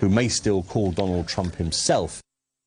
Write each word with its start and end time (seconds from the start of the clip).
who 0.00 0.08
may 0.08 0.28
still 0.28 0.62
call 0.62 0.90
Donald 0.90 1.28
Trump 1.28 1.54
himself. 1.56 2.20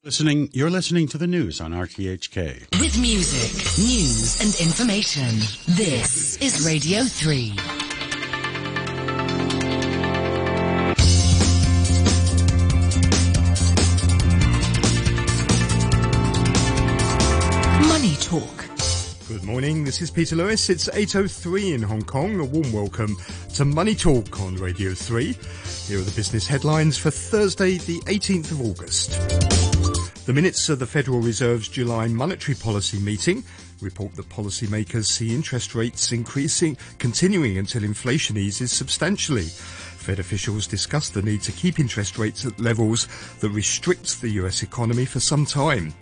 Listening, 0.04 0.50
you're 0.54 0.70
listening 0.70 1.08
to 1.10 1.18
the 1.18 1.28
news 1.28 1.60
on 1.60 1.72
RTHK. 1.72 2.80
With 2.80 3.00
music, 3.00 3.52
news, 3.84 4.40
and 4.42 4.68
information. 4.68 5.30
This 5.76 6.38
is 6.38 6.66
Radio 6.66 7.04
3. 7.04 7.73
This 19.94 20.02
is 20.02 20.10
Peter 20.10 20.36
Lewis. 20.36 20.72
It's 20.72 20.90
8.03 20.90 21.76
in 21.76 21.84
Hong 21.84 22.02
Kong. 22.02 22.40
A 22.40 22.46
warm 22.46 22.74
welcome 22.74 23.16
to 23.54 23.64
Money 23.64 23.94
Talk 23.94 24.40
on 24.40 24.56
Radio 24.56 24.92
3. 24.96 25.34
Here 25.86 26.00
are 26.00 26.02
the 26.02 26.12
business 26.16 26.48
headlines 26.48 26.98
for 26.98 27.12
Thursday, 27.12 27.78
the 27.78 28.00
18th 28.08 28.50
of 28.54 28.62
August. 28.62 29.12
The 30.26 30.34
minutes 30.34 30.68
of 30.70 30.80
the 30.80 30.88
Federal 30.88 31.20
Reserve's 31.20 31.68
July 31.68 32.08
monetary 32.08 32.56
policy 32.56 32.98
meeting 32.98 33.44
report 33.82 34.16
that 34.16 34.30
policymakers 34.30 35.06
see 35.06 35.36
interest 35.36 35.76
rates 35.76 36.12
increasing, 36.12 36.76
continuing 36.98 37.60
until 37.60 37.84
inflation 37.84 38.36
eases 38.36 38.72
substantially. 38.72 39.46
Fed 39.46 40.18
officials 40.18 40.66
discussed 40.66 41.14
the 41.14 41.22
need 41.22 41.44
to 41.44 41.52
keep 41.52 41.80
interest 41.80 42.18
rates 42.18 42.48
at 42.48 42.60
levels 42.60 43.08
that 43.42 43.52
restrict 43.52 44.22
the 44.22 44.30
US 44.30 44.64
economy 44.64 45.06
for 45.06 45.20
some 45.20 45.46
time. 45.46 45.94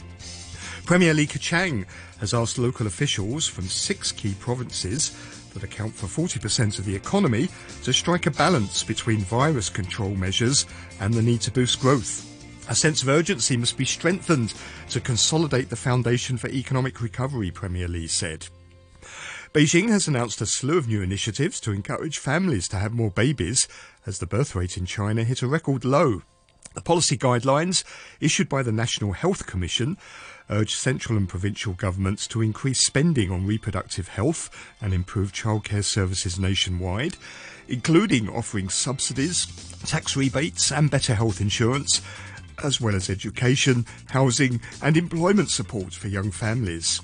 Premier 0.86 1.14
Li 1.14 1.28
Keqiang 1.28 1.86
has 2.20 2.34
asked 2.34 2.58
local 2.58 2.88
officials 2.88 3.48
from 3.48 3.66
six 3.66 4.12
key 4.12 4.34
provinces 4.40 5.12
that 5.54 5.64
account 5.64 5.94
for 5.94 6.08
40% 6.08 6.80
of 6.80 6.86
the 6.86 6.96
economy 6.96 7.50
to 7.84 7.94
strike 7.94 8.26
a 8.26 8.32
balance 8.32 8.84
between 8.84 9.20
virus 9.20 9.70
control 9.70 10.16
measures 10.16 10.66
and 11.00 11.14
the 11.14 11.22
need 11.22 11.42
to 11.42 11.52
boost 11.52 11.80
growth. 11.80 12.28
A 12.70 12.76
sense 12.76 13.02
of 13.02 13.10
urgency 13.10 13.58
must 13.58 13.78
be 13.78 13.86
strengthened 13.86 14.54
to 14.90 15.02
consolidate 15.02 15.70
the 15.70 15.76
foundation 15.76 16.38
for 16.38 16.50
economic 16.50 17.02
recovery, 17.02 17.52
Premier 17.52 17.88
Li 17.88 18.08
said. 18.08 18.48
Beijing 19.54 19.90
has 19.90 20.08
announced 20.08 20.40
a 20.40 20.46
slew 20.46 20.78
of 20.78 20.88
new 20.88 21.02
initiatives 21.02 21.60
to 21.62 21.72
encourage 21.72 22.18
families 22.18 22.70
to 22.70 22.78
have 22.78 22.94
more 22.94 23.12
babies 23.12 23.68
as 24.06 24.20
the 24.20 24.26
birth 24.26 24.56
rate 24.56 24.78
in 24.78 24.86
China 24.86 25.24
hit 25.24 25.42
a 25.42 25.48
record 25.48 25.84
low. 25.84 26.22
The 26.74 26.82
policy 26.82 27.18
guidelines 27.18 27.84
issued 28.22 28.48
by 28.48 28.64
the 28.64 28.72
National 28.72 29.12
Health 29.12 29.46
Commission 29.46 29.98
urge 30.52 30.76
central 30.76 31.18
and 31.18 31.28
provincial 31.28 31.74
governments 31.74 32.28
to 32.28 32.42
increase 32.42 32.80
spending 32.80 33.32
on 33.32 33.48
reproductive 33.48 34.10
health 34.10 34.50
and 34.82 34.94
improve 34.94 35.32
childcare 35.32 35.84
services 35.84 36.38
nationwide, 36.38 37.16
including 37.68 38.30
offering 38.30 38.70
subsidies, 38.70 39.48
tax 39.86 40.16
rebates, 40.16 40.72
and 40.72 40.92
better 40.92 41.16
health 41.16 41.42
insurance, 41.42 42.02
as 42.64 42.80
well 42.80 42.96
as 42.96 43.10
education, 43.10 43.86
housing, 44.08 44.62
and 44.84 44.98
employment 44.98 45.50
support 45.50 45.94
for 45.94 46.08
young 46.08 46.32
families. 46.32 47.02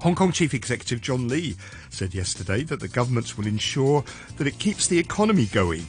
Hong 0.00 0.14
Kong 0.14 0.32
Chief 0.32 0.54
Executive 0.54 1.00
John 1.00 1.28
Lee 1.28 1.56
said 1.90 2.14
yesterday 2.14 2.62
that 2.62 2.80
the 2.80 2.88
government 2.88 3.36
will 3.36 3.46
ensure 3.46 4.04
that 4.36 4.46
it 4.46 4.58
keeps 4.58 4.86
the 4.86 4.98
economy 4.98 5.46
going 5.46 5.86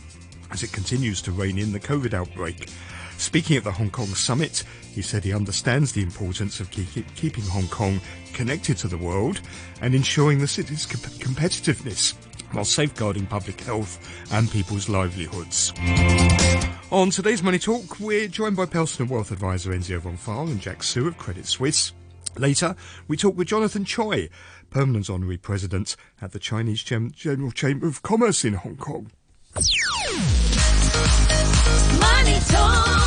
as 0.51 0.63
it 0.63 0.73
continues 0.73 1.21
to 1.21 1.31
rein 1.31 1.57
in 1.57 1.71
the 1.71 1.79
COVID 1.79 2.13
outbreak. 2.13 2.69
Speaking 3.21 3.55
at 3.55 3.63
the 3.63 3.71
Hong 3.71 3.91
Kong 3.91 4.07
summit, 4.07 4.63
he 4.93 5.03
said 5.03 5.23
he 5.23 5.31
understands 5.31 5.91
the 5.91 6.01
importance 6.01 6.59
of 6.59 6.71
keep, 6.71 7.05
keeping 7.13 7.43
Hong 7.45 7.67
Kong 7.67 8.01
connected 8.33 8.77
to 8.77 8.87
the 8.87 8.97
world 8.97 9.41
and 9.79 9.93
ensuring 9.93 10.39
the 10.39 10.47
city's 10.47 10.87
comp- 10.87 11.13
competitiveness 11.19 12.15
while 12.51 12.65
safeguarding 12.65 13.27
public 13.27 13.61
health 13.61 13.99
and 14.33 14.49
people's 14.49 14.89
livelihoods. 14.89 15.71
On 16.91 17.11
today's 17.11 17.43
Money 17.43 17.59
Talk, 17.59 17.99
we're 17.99 18.27
joined 18.27 18.57
by 18.57 18.65
personal 18.65 19.13
wealth 19.13 19.31
advisor 19.31 19.71
Enzio 19.71 19.99
Von 19.99 20.17
Pfahl 20.17 20.47
and 20.49 20.59
Jack 20.59 20.81
Su 20.81 21.07
of 21.07 21.19
Credit 21.19 21.45
Suisse. 21.45 21.93
Later, 22.37 22.75
we 23.07 23.17
talk 23.17 23.37
with 23.37 23.49
Jonathan 23.49 23.85
Choi, 23.85 24.29
Permanent 24.71 25.11
Honorary 25.11 25.37
President 25.37 25.95
at 26.23 26.31
the 26.31 26.39
Chinese 26.39 26.81
Gem- 26.81 27.11
General 27.11 27.51
Chamber 27.51 27.87
of 27.87 28.01
Commerce 28.01 28.43
in 28.43 28.55
Hong 28.55 28.77
Kong. 28.77 29.11
Money 31.99 32.39
Talk 32.47 33.00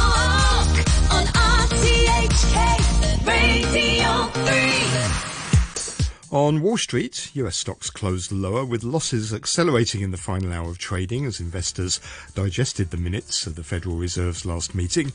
On 6.35 6.63
Wall 6.63 6.77
Street, 6.77 7.31
US 7.35 7.57
stocks 7.57 7.91
closed 7.91 8.33
lower 8.33 8.65
with 8.65 8.83
losses 8.83 9.33
accelerating 9.33 10.01
in 10.01 10.11
the 10.11 10.17
final 10.17 10.53
hour 10.53 10.69
of 10.69 10.79
trading 10.79 11.27
as 11.27 11.39
investors 11.39 12.01
digested 12.35 12.91
the 12.91 12.97
minutes 12.97 13.47
of 13.47 13.55
the 13.55 13.63
Federal 13.63 13.95
Reserve's 13.95 14.45
last 14.45 14.75
meeting. 14.75 15.13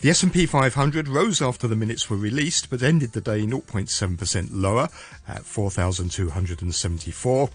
The 0.00 0.10
S&P 0.10 0.46
500 0.46 1.06
rose 1.06 1.40
after 1.40 1.68
the 1.68 1.76
minutes 1.76 2.10
were 2.10 2.16
released 2.16 2.70
but 2.70 2.82
ended 2.82 3.12
the 3.12 3.20
day 3.20 3.46
0.7% 3.46 4.48
lower 4.50 4.88
at 5.28 5.44
4274. 5.44 7.50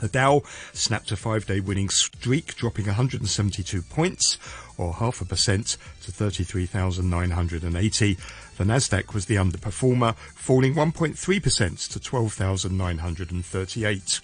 The 0.00 0.08
Dow 0.08 0.42
snapped 0.72 1.10
a 1.10 1.16
five-day 1.16 1.60
winning 1.60 1.88
streak, 1.88 2.54
dropping 2.56 2.86
172 2.86 3.82
points, 3.82 4.38
or 4.76 4.94
half 4.94 5.20
a 5.20 5.24
percent, 5.24 5.76
to 6.02 6.12
33,980. 6.12 8.18
The 8.56 8.64
Nasdaq 8.64 9.14
was 9.14 9.26
the 9.26 9.36
underperformer, 9.36 10.16
falling 10.16 10.74
1.3% 10.74 11.88
to 11.90 12.00
12,938. 12.00 14.20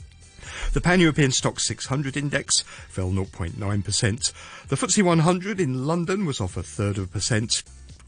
The 0.72 0.80
Pan-European 0.80 1.32
Stock 1.32 1.58
600 1.58 2.16
index 2.16 2.62
fell 2.88 3.10
0.9%. 3.10 4.32
The 4.68 4.76
FTSE 4.76 5.02
100 5.02 5.60
in 5.60 5.86
London 5.86 6.26
was 6.26 6.40
off 6.40 6.56
a 6.56 6.62
third 6.62 6.98
of 6.98 7.04
a 7.04 7.08
percent. 7.08 7.64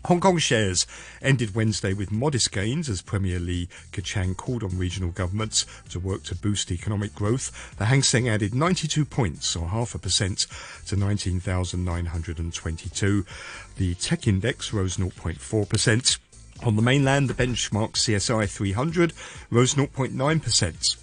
Hong 0.07 0.21
Kong 0.21 0.39
shares 0.39 0.87
ended 1.21 1.55
Wednesday 1.57 1.93
with 1.93 2.13
modest 2.13 2.53
gains 2.53 2.89
as 2.89 3.03
Premier 3.03 3.41
Li 3.41 3.69
Keqiang 3.91 4.37
called 4.37 4.63
on 4.63 4.79
regional 4.79 5.11
governments 5.11 5.67
to 5.89 5.99
work 5.99 6.23
to 6.25 6.37
boost 6.37 6.71
economic 6.71 7.13
growth. 7.13 7.75
The 7.77 7.87
Hang 7.87 8.05
Seng 8.05 8.29
added 8.29 8.55
92 8.55 9.05
points, 9.05 9.57
or 9.57 9.67
half 9.67 9.97
a 9.97 9.99
percent, 9.99 10.47
to 10.87 10.95
19,922. 10.95 13.27
The 13.79 13.95
tech 13.95 14.29
index 14.29 14.73
rose 14.73 14.97
0.4%. 14.97 16.19
On 16.65 16.77
the 16.77 16.83
mainland, 16.83 17.29
the 17.29 17.35
benchmark 17.35 17.95
CSI 17.95 18.49
300 18.49 19.13
rose 19.51 19.75
0.9%. 19.75 20.97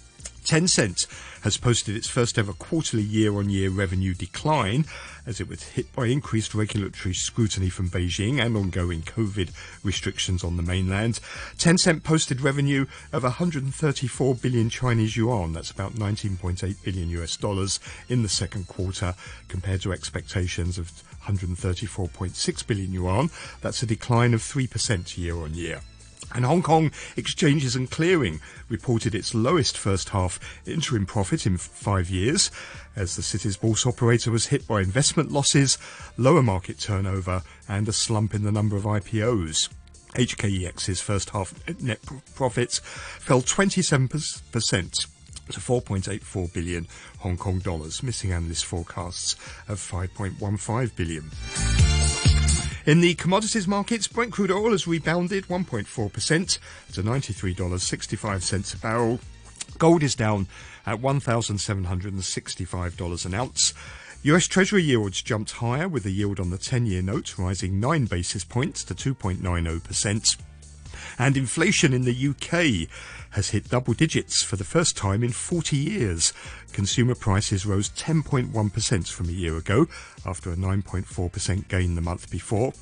Tencent 0.44 1.06
has 1.42 1.56
posted 1.56 1.96
its 1.96 2.08
first 2.08 2.38
ever 2.38 2.52
quarterly 2.52 3.02
year-on-year 3.02 3.70
revenue 3.70 4.14
decline 4.14 4.84
as 5.26 5.40
it 5.40 5.48
was 5.48 5.62
hit 5.62 5.90
by 5.94 6.06
increased 6.06 6.54
regulatory 6.54 7.14
scrutiny 7.14 7.70
from 7.70 7.88
Beijing 7.88 8.44
and 8.44 8.56
ongoing 8.56 9.02
COVID 9.02 9.50
restrictions 9.82 10.44
on 10.44 10.56
the 10.56 10.62
mainland. 10.62 11.18
Tencent 11.56 12.02
posted 12.02 12.42
revenue 12.42 12.86
of 13.12 13.22
134 13.22 14.34
billion 14.34 14.68
Chinese 14.68 15.16
yuan, 15.16 15.54
that's 15.54 15.70
about 15.70 15.94
19.8 15.94 16.82
billion 16.84 17.08
US 17.10 17.36
dollars 17.36 17.80
in 18.08 18.22
the 18.22 18.28
second 18.28 18.68
quarter 18.68 19.14
compared 19.48 19.80
to 19.80 19.92
expectations 19.92 20.78
of 20.78 20.92
134.6 21.24 22.66
billion 22.66 22.92
yuan. 22.92 23.30
That's 23.62 23.82
a 23.82 23.86
decline 23.86 24.34
of 24.34 24.40
3% 24.42 25.16
year 25.16 25.36
on 25.36 25.54
year. 25.54 25.80
And 26.34 26.44
Hong 26.44 26.62
Kong 26.62 26.90
Exchanges 27.16 27.76
and 27.76 27.88
Clearing 27.90 28.40
reported 28.68 29.14
its 29.14 29.34
lowest 29.34 29.78
first 29.78 30.08
half 30.08 30.40
interim 30.66 31.06
profit 31.06 31.46
in 31.46 31.56
five 31.56 32.10
years 32.10 32.50
as 32.96 33.14
the 33.14 33.22
city's 33.22 33.56
bourse 33.56 33.86
operator 33.86 34.30
was 34.32 34.46
hit 34.46 34.66
by 34.66 34.80
investment 34.80 35.30
losses, 35.30 35.78
lower 36.16 36.42
market 36.42 36.78
turnover, 36.80 37.42
and 37.68 37.88
a 37.88 37.92
slump 37.92 38.34
in 38.34 38.42
the 38.42 38.52
number 38.52 38.76
of 38.76 38.82
IPOs. 38.82 39.68
HKEX's 40.14 41.00
first 41.00 41.30
half 41.30 41.54
net 41.80 42.00
profits 42.34 42.78
fell 42.80 43.42
27% 43.42 45.06
to 45.50 45.60
4.84 45.60 46.52
billion 46.52 46.86
Hong 47.18 47.36
Kong 47.36 47.58
dollars, 47.58 48.02
missing 48.02 48.32
analyst 48.32 48.64
forecasts 48.64 49.34
of 49.68 49.78
5.15 49.78 50.96
billion. 50.96 51.83
In 52.86 53.00
the 53.00 53.14
commodities 53.14 53.66
markets, 53.66 54.06
Brent 54.06 54.30
crude 54.30 54.50
oil 54.50 54.72
has 54.72 54.86
rebounded 54.86 55.46
1.4% 55.46 56.58
to 56.92 57.02
$93.65 57.02 58.74
a 58.74 58.76
barrel. 58.76 59.20
Gold 59.78 60.02
is 60.02 60.14
down 60.14 60.48
at 60.84 61.00
$1,765 61.00 63.24
an 63.24 63.34
ounce. 63.34 63.72
US 64.24 64.46
Treasury 64.46 64.82
yields 64.82 65.22
jumped 65.22 65.52
higher 65.52 65.88
with 65.88 66.02
the 66.02 66.10
yield 66.10 66.38
on 66.38 66.50
the 66.50 66.58
10-year 66.58 67.00
note 67.00 67.38
rising 67.38 67.80
9 67.80 68.04
basis 68.04 68.44
points 68.44 68.84
to 68.84 68.94
2.90%. 68.94 70.36
And 71.18 71.38
inflation 71.38 71.94
in 71.94 72.02
the 72.02 72.28
UK 72.28 72.86
has 73.34 73.50
hit 73.50 73.68
double 73.68 73.94
digits 73.94 74.42
for 74.42 74.56
the 74.56 74.64
first 74.64 74.96
time 74.96 75.24
in 75.24 75.32
40 75.32 75.76
years. 75.76 76.32
Consumer 76.72 77.14
prices 77.14 77.66
rose 77.66 77.90
10.1% 77.90 79.08
from 79.08 79.28
a 79.28 79.32
year 79.32 79.56
ago 79.56 79.86
after 80.24 80.52
a 80.52 80.56
9.4% 80.56 81.68
gain 81.68 81.94
the 81.96 82.00
month 82.00 82.30
before. 82.30 82.72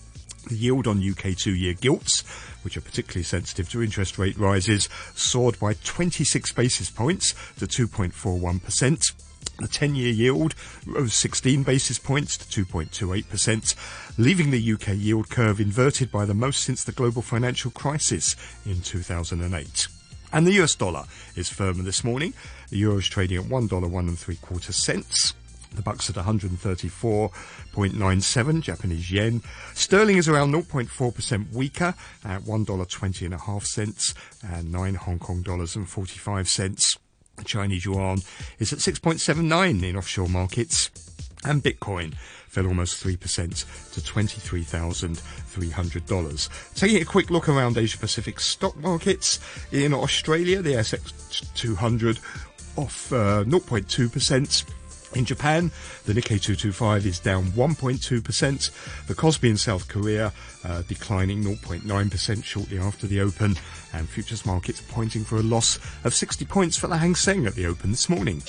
The 0.48 0.56
yield 0.56 0.86
on 0.86 1.08
UK 1.08 1.36
two-year 1.36 1.74
gilts, 1.74 2.22
which 2.62 2.76
are 2.76 2.82
particularly 2.82 3.22
sensitive 3.22 3.70
to 3.70 3.82
interest 3.82 4.18
rate 4.18 4.36
rises, 4.36 4.88
soared 5.14 5.58
by 5.58 5.74
26 5.74 6.52
basis 6.52 6.90
points 6.90 7.34
to 7.58 7.66
2.41%. 7.66 9.12
The 9.58 9.68
10 9.68 9.94
year 9.94 10.12
yield 10.12 10.54
rose 10.86 11.14
16 11.14 11.62
basis 11.62 11.98
points 11.98 12.36
to 12.36 12.64
2.28%, 12.64 13.74
leaving 14.18 14.50
the 14.50 14.72
UK 14.72 14.96
yield 14.96 15.30
curve 15.30 15.60
inverted 15.60 16.10
by 16.10 16.24
the 16.24 16.34
most 16.34 16.62
since 16.62 16.84
the 16.84 16.92
global 16.92 17.22
financial 17.22 17.70
crisis 17.70 18.36
in 18.66 18.80
2008. 18.82 19.88
And 20.32 20.46
the 20.46 20.52
US 20.62 20.74
dollar 20.74 21.04
is 21.36 21.48
firmer 21.48 21.82
this 21.82 22.04
morning. 22.04 22.34
The 22.70 22.78
euro 22.78 22.98
is 22.98 23.08
trading 23.08 23.38
at 23.38 23.44
$1.01 23.44 23.98
and 23.98 24.18
three 24.18 24.36
quarter 24.36 24.72
cents. 24.72 25.34
The 25.74 25.82
buck's 25.82 26.08
at 26.10 26.16
134.97 26.16 28.60
Japanese 28.60 29.10
yen. 29.10 29.40
Sterling 29.74 30.18
is 30.18 30.28
around 30.28 30.52
0.4% 30.52 31.52
weaker 31.52 31.94
at 32.24 32.42
$1.20 32.42 33.24
and 33.24 33.34
half 33.40 33.64
and 34.42 34.72
9 34.72 34.94
Hong 34.94 35.18
Kong 35.18 35.40
dollars 35.42 35.74
and 35.76 35.88
45 35.88 36.48
cents. 36.48 36.98
The 37.36 37.44
Chinese 37.44 37.86
yuan 37.86 38.18
is 38.58 38.74
at 38.74 38.80
6.79 38.80 39.82
in 39.82 39.96
offshore 39.96 40.28
markets. 40.28 40.90
And 41.44 41.62
Bitcoin 41.62 42.14
fell 42.52 42.66
almost 42.66 43.04
3% 43.04 43.92
to 43.94 44.00
$23,300. 44.00 46.74
Taking 46.74 47.02
a 47.02 47.04
quick 47.04 47.30
look 47.30 47.48
around 47.48 47.78
Asia 47.78 47.98
Pacific 47.98 48.40
stock 48.40 48.76
markets. 48.76 49.38
In 49.72 49.94
Australia, 49.94 50.62
the 50.62 50.74
ASX 50.74 51.54
200 51.54 52.18
off 52.76 53.12
uh, 53.12 53.44
0.2%. 53.44 54.64
In 55.14 55.26
Japan, 55.26 55.70
the 56.06 56.14
Nikkei 56.14 56.40
225 56.40 57.04
is 57.06 57.20
down 57.20 57.44
1.2%. 57.48 59.06
The 59.06 59.14
Kospi 59.14 59.50
in 59.50 59.58
South 59.58 59.86
Korea 59.88 60.32
uh, 60.64 60.80
declining 60.82 61.44
0.9% 61.44 62.44
shortly 62.44 62.78
after 62.78 63.06
the 63.06 63.20
open. 63.20 63.56
And 63.92 64.08
futures 64.08 64.46
markets 64.46 64.82
pointing 64.88 65.24
for 65.24 65.36
a 65.36 65.42
loss 65.42 65.78
of 66.04 66.14
60 66.14 66.46
points 66.46 66.78
for 66.78 66.86
the 66.86 66.96
Hang 66.96 67.14
Seng 67.14 67.44
at 67.46 67.54
the 67.54 67.66
open 67.66 67.90
this 67.90 68.08
morning. 68.08 68.42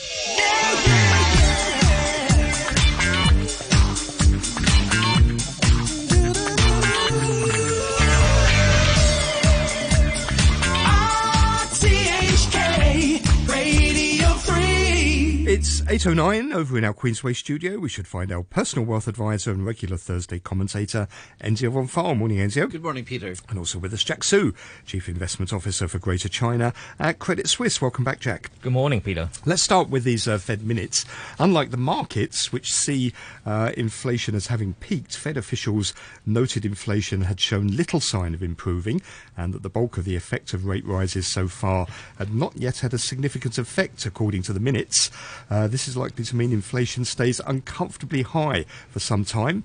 8.09 15.94 16.56
over 16.56 16.76
in 16.76 16.84
our 16.84 16.94
Queensway 16.94 17.36
studio. 17.36 17.78
We 17.78 17.88
should 17.88 18.08
find 18.08 18.32
our 18.32 18.42
personal 18.42 18.84
wealth 18.84 19.08
advisor 19.08 19.52
and 19.52 19.64
regular 19.64 19.96
Thursday 19.96 20.40
commentator, 20.40 21.08
Enzio 21.40 21.72
von 21.72 21.88
Pfahl. 21.88 22.18
Morning, 22.18 22.40
Enzio. 22.40 22.68
Good 22.68 22.82
morning, 22.82 23.06
Peter. 23.06 23.36
And 23.48 23.60
also 23.60 23.78
with 23.78 23.94
us, 23.94 24.04
Jack 24.04 24.24
Su, 24.24 24.56
Chief 24.88 25.08
Investment 25.08 25.54
Officer 25.54 25.88
for 25.88 26.00
Greater 26.00 26.30
China 26.30 26.74
at 26.98 27.20
Credit 27.20 27.48
Suisse. 27.48 27.80
Welcome 27.80 28.04
back, 28.04 28.20
Jack. 28.20 28.50
Good 28.62 28.72
morning, 28.72 29.02
Peter. 29.02 29.30
Let's 29.46 29.62
start 29.62 29.90
with 29.90 30.04
these 30.04 30.28
uh, 30.28 30.40
Fed 30.40 30.64
minutes. 30.64 31.06
Unlike 31.38 31.70
the 31.70 31.78
markets, 31.78 32.52
which 32.52 32.74
see 32.74 33.14
uh, 33.46 33.72
inflation 33.78 34.34
as 34.34 34.48
having 34.48 34.74
peaked, 34.74 35.16
Fed 35.16 35.38
officials 35.38 35.94
noted 36.26 36.66
inflation 36.66 37.22
had 37.22 37.40
shown 37.40 37.68
little 37.68 38.00
sign 38.00 38.34
of 38.34 38.42
improving 38.42 39.00
and 39.38 39.54
that 39.54 39.62
the 39.62 39.70
bulk 39.70 40.00
of 40.00 40.06
the 40.06 40.16
effect 40.16 40.56
of 40.56 40.66
rate 40.66 40.88
rises 40.88 41.28
so 41.28 41.48
far 41.48 41.86
had 42.18 42.34
not 42.34 42.58
yet 42.58 42.80
had 42.80 42.96
a 42.96 42.98
significant 42.98 43.60
effect, 43.60 44.08
according 44.08 44.42
to 44.42 44.54
the 44.54 44.60
minutes. 44.60 45.12
Uh, 45.52 45.68
this 45.68 45.83
is 45.88 45.98
likely 45.98 46.26
to 46.26 46.36
mean 46.36 46.52
inflation 46.52 47.06
stays 47.06 47.40
uncomfortably 47.46 48.22
high 48.22 48.66
for 48.90 49.00
some 49.00 49.26
time. 49.26 49.64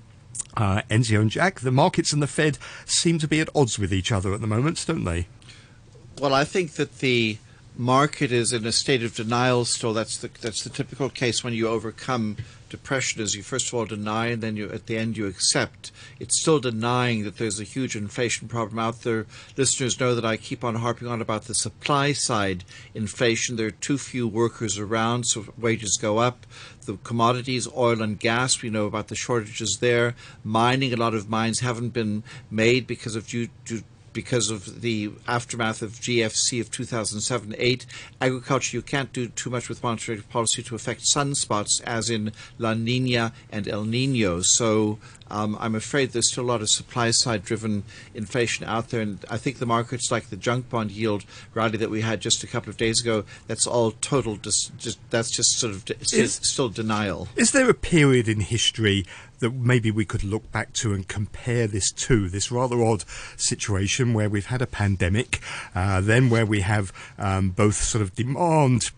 Uh, 0.55 0.81
Enzio 0.89 1.21
and 1.21 1.29
Jack, 1.29 1.59
the 1.59 1.71
markets 1.71 2.13
and 2.13 2.21
the 2.21 2.27
Fed 2.27 2.57
seem 2.85 3.19
to 3.19 3.27
be 3.27 3.39
at 3.39 3.49
odds 3.55 3.77
with 3.77 3.93
each 3.93 4.11
other 4.11 4.33
at 4.33 4.41
the 4.41 4.47
moment, 4.47 4.83
don't 4.87 5.03
they? 5.03 5.27
Well, 6.19 6.33
I 6.33 6.43
think 6.43 6.73
that 6.73 6.99
the 6.99 7.37
market 7.79 8.29
is 8.29 8.51
in 8.51 8.65
a 8.65 8.73
state 8.73 9.01
of 9.03 9.15
denial 9.15 9.63
still. 9.63 9.93
That's 9.93 10.17
the 10.17 10.29
that's 10.41 10.63
the 10.63 10.69
typical 10.69 11.09
case 11.09 11.43
when 11.45 11.53
you 11.53 11.69
overcome 11.69 12.35
depression. 12.69 13.21
Is 13.21 13.35
you 13.35 13.41
first 13.41 13.69
of 13.69 13.73
all 13.73 13.85
deny, 13.85 14.27
and 14.27 14.43
then 14.43 14.57
you 14.57 14.69
at 14.69 14.87
the 14.87 14.97
end 14.97 15.15
you 15.15 15.27
accept. 15.27 15.91
It's 16.19 16.41
still 16.41 16.59
denying 16.59 17.23
that 17.23 17.37
there's 17.37 17.59
a 17.59 17.63
huge 17.63 17.95
inflation 17.95 18.49
problem 18.49 18.79
out 18.79 19.03
there. 19.03 19.25
Listeners 19.55 19.97
know 19.97 20.13
that 20.13 20.25
I 20.25 20.35
keep 20.35 20.63
on 20.63 20.75
harping 20.75 21.07
on 21.07 21.21
about 21.21 21.45
the 21.45 21.55
supply 21.55 22.11
side 22.11 22.65
inflation. 22.93 23.55
There 23.55 23.67
are 23.67 23.71
too 23.71 23.97
few 23.97 24.27
workers 24.27 24.77
around, 24.77 25.25
so 25.25 25.45
wages 25.57 25.97
go 25.99 26.17
up. 26.17 26.45
The 26.85 26.97
commodities, 26.97 27.67
oil 27.75 28.01
and 28.01 28.19
gas, 28.19 28.61
we 28.61 28.69
know 28.69 28.87
about 28.87 29.07
the 29.07 29.15
shortages 29.15 29.77
there. 29.79 30.15
Mining, 30.43 30.91
a 30.91 30.97
lot 30.97 31.13
of 31.13 31.29
mines 31.29 31.61
haven't 31.61 31.93
been 31.93 32.23
made 32.51 32.87
because 32.87 33.15
of 33.15 33.25
due, 33.27 33.47
because 34.13 34.49
of 34.49 34.81
the 34.81 35.11
aftermath 35.27 35.81
of 35.81 35.91
GFC 35.93 36.61
of 36.61 36.71
2007-8. 36.71 37.85
Agriculture, 38.21 38.77
you 38.77 38.81
can't 38.81 39.11
do 39.13 39.27
too 39.27 39.49
much 39.49 39.69
with 39.69 39.83
monetary 39.83 40.21
policy 40.21 40.63
to 40.63 40.75
affect 40.75 41.01
sunspots, 41.01 41.81
as 41.83 42.09
in 42.09 42.31
La 42.57 42.73
Nina 42.73 43.33
and 43.51 43.67
El 43.67 43.85
Nino. 43.85 44.41
So 44.41 44.99
um, 45.29 45.57
I'm 45.59 45.75
afraid 45.75 46.11
there's 46.11 46.31
still 46.31 46.43
a 46.43 46.45
lot 46.45 46.61
of 46.61 46.69
supply-side 46.69 47.43
driven 47.43 47.83
inflation 48.13 48.65
out 48.65 48.89
there, 48.89 49.01
and 49.01 49.23
I 49.29 49.37
think 49.37 49.59
the 49.59 49.65
markets, 49.65 50.11
like 50.11 50.29
the 50.29 50.37
junk 50.37 50.69
bond 50.69 50.91
yield 50.91 51.25
rally 51.53 51.77
that 51.77 51.89
we 51.89 52.01
had 52.01 52.21
just 52.21 52.43
a 52.43 52.47
couple 52.47 52.69
of 52.69 52.77
days 52.77 53.01
ago, 53.01 53.23
that's 53.47 53.67
all 53.67 53.91
total. 53.91 54.35
Dis- 54.35 54.71
just 54.77 54.99
that's 55.09 55.31
just 55.31 55.57
sort 55.57 55.73
of 55.73 55.85
de- 55.85 55.95
Is- 56.13 56.39
still 56.43 56.69
denial. 56.69 57.27
Is 57.35 57.51
there 57.51 57.69
a 57.69 57.73
period 57.73 58.27
in 58.27 58.41
history 58.41 59.05
that 59.39 59.53
maybe 59.53 59.89
we 59.89 60.05
could 60.05 60.23
look 60.23 60.51
back 60.51 60.73
to 60.73 60.93
and 60.93 61.07
compare 61.07 61.65
this 61.65 61.91
to 61.91 62.27
this 62.29 62.51
rather 62.51 62.83
odd 62.83 63.05
situation 63.37 64.13
where 64.13 64.29
we've 64.29 64.47
had 64.47 64.61
a 64.61 64.67
pandemic, 64.67 65.39
uh, 65.73 66.01
then 66.01 66.29
where 66.29 66.45
we 66.45 66.61
have 66.61 66.91
um, 67.17 67.49
both 67.49 67.75
sort 67.75 68.01
of 68.01 68.15
demand. 68.15 68.91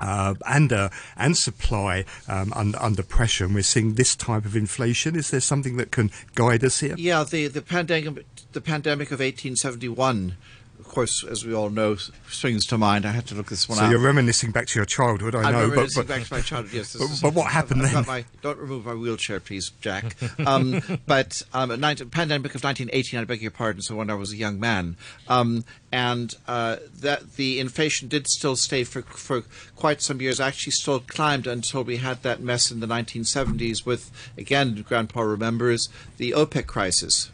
Uh, 0.00 0.34
and 0.46 0.72
uh, 0.72 0.88
and 1.16 1.36
supply 1.36 2.04
um, 2.28 2.52
un- 2.54 2.74
under 2.76 3.02
pressure, 3.02 3.44
and 3.44 3.54
we're 3.54 3.62
seeing 3.62 3.94
this 3.94 4.14
type 4.14 4.44
of 4.44 4.56
inflation. 4.56 5.16
Is 5.16 5.30
there 5.30 5.40
something 5.40 5.76
that 5.76 5.90
can 5.90 6.10
guide 6.34 6.64
us 6.64 6.80
here? 6.80 6.94
Yeah, 6.96 7.24
the 7.24 7.48
the 7.48 7.62
pandemic 7.62 8.24
the 8.52 8.60
pandemic 8.60 9.08
of 9.08 9.20
1871, 9.20 10.36
of 10.78 10.86
course, 10.88 11.24
as 11.24 11.44
we 11.44 11.52
all 11.54 11.70
know, 11.70 11.96
swings 12.30 12.64
to 12.66 12.78
mind. 12.78 13.04
I 13.04 13.10
had 13.10 13.26
to 13.26 13.34
look 13.34 13.48
this 13.48 13.68
one 13.68 13.78
So 13.78 13.84
out. 13.84 13.90
you're 13.90 14.00
reminiscing 14.00 14.52
back 14.52 14.66
to 14.68 14.78
your 14.78 14.86
childhood, 14.86 15.34
I 15.34 15.42
I'm 15.42 15.52
know, 15.52 15.68
but, 15.68 15.70
reminiscing 15.70 16.02
but 16.02 16.08
back 16.08 16.24
to 16.26 16.32
my 16.34 16.40
childhood. 16.40 16.72
Yes, 16.74 16.96
but- 16.98 17.04
is- 17.10 17.20
but 17.20 17.34
what 17.34 17.50
happened 17.50 17.82
I've 17.82 17.92
then? 17.92 18.06
my- 18.06 18.24
don't 18.42 18.58
remove 18.58 18.86
my 18.86 18.94
wheelchair, 18.94 19.40
please, 19.40 19.70
Jack. 19.80 20.16
Um, 20.46 20.80
but 21.06 21.42
um, 21.52 21.78
19, 21.78 22.10
pandemic 22.10 22.54
of 22.54 22.62
1918. 22.64 23.20
I 23.20 23.24
beg 23.24 23.42
your 23.42 23.50
pardon. 23.50 23.82
So 23.82 23.96
when 23.96 24.08
I 24.10 24.14
was 24.14 24.32
a 24.32 24.36
young 24.36 24.60
man, 24.60 24.96
um, 25.28 25.64
and 25.90 26.34
uh, 26.46 26.76
that 27.00 27.34
the 27.36 27.58
inflation 27.60 28.08
did 28.08 28.26
still 28.28 28.56
stay 28.56 28.84
for 28.84 29.02
for 29.02 29.42
quite 29.74 30.02
some 30.02 30.20
years. 30.20 30.38
Actually, 30.40 30.72
still 30.72 31.00
climbed 31.00 31.46
until 31.46 31.82
we 31.82 31.96
had 31.96 32.22
that 32.22 32.40
mess 32.40 32.70
in 32.70 32.80
the 32.80 32.86
1970s 32.86 33.84
with 33.86 34.10
again, 34.36 34.84
Grandpa 34.86 35.22
remembers 35.22 35.88
the 36.18 36.32
OPEC 36.32 36.66
crisis. 36.66 37.30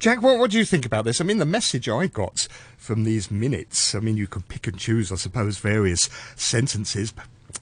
Jack, 0.00 0.22
what, 0.22 0.38
what 0.38 0.50
do 0.50 0.56
you 0.56 0.64
think 0.64 0.86
about 0.86 1.04
this? 1.04 1.20
I 1.20 1.24
mean, 1.24 1.36
the 1.36 1.44
message 1.44 1.86
I 1.86 2.06
got 2.06 2.48
from 2.78 3.04
these 3.04 3.30
minutes, 3.30 3.94
I 3.94 4.00
mean, 4.00 4.16
you 4.16 4.26
could 4.26 4.48
pick 4.48 4.66
and 4.66 4.78
choose, 4.78 5.12
I 5.12 5.16
suppose, 5.16 5.58
various 5.58 6.08
sentences, 6.36 7.12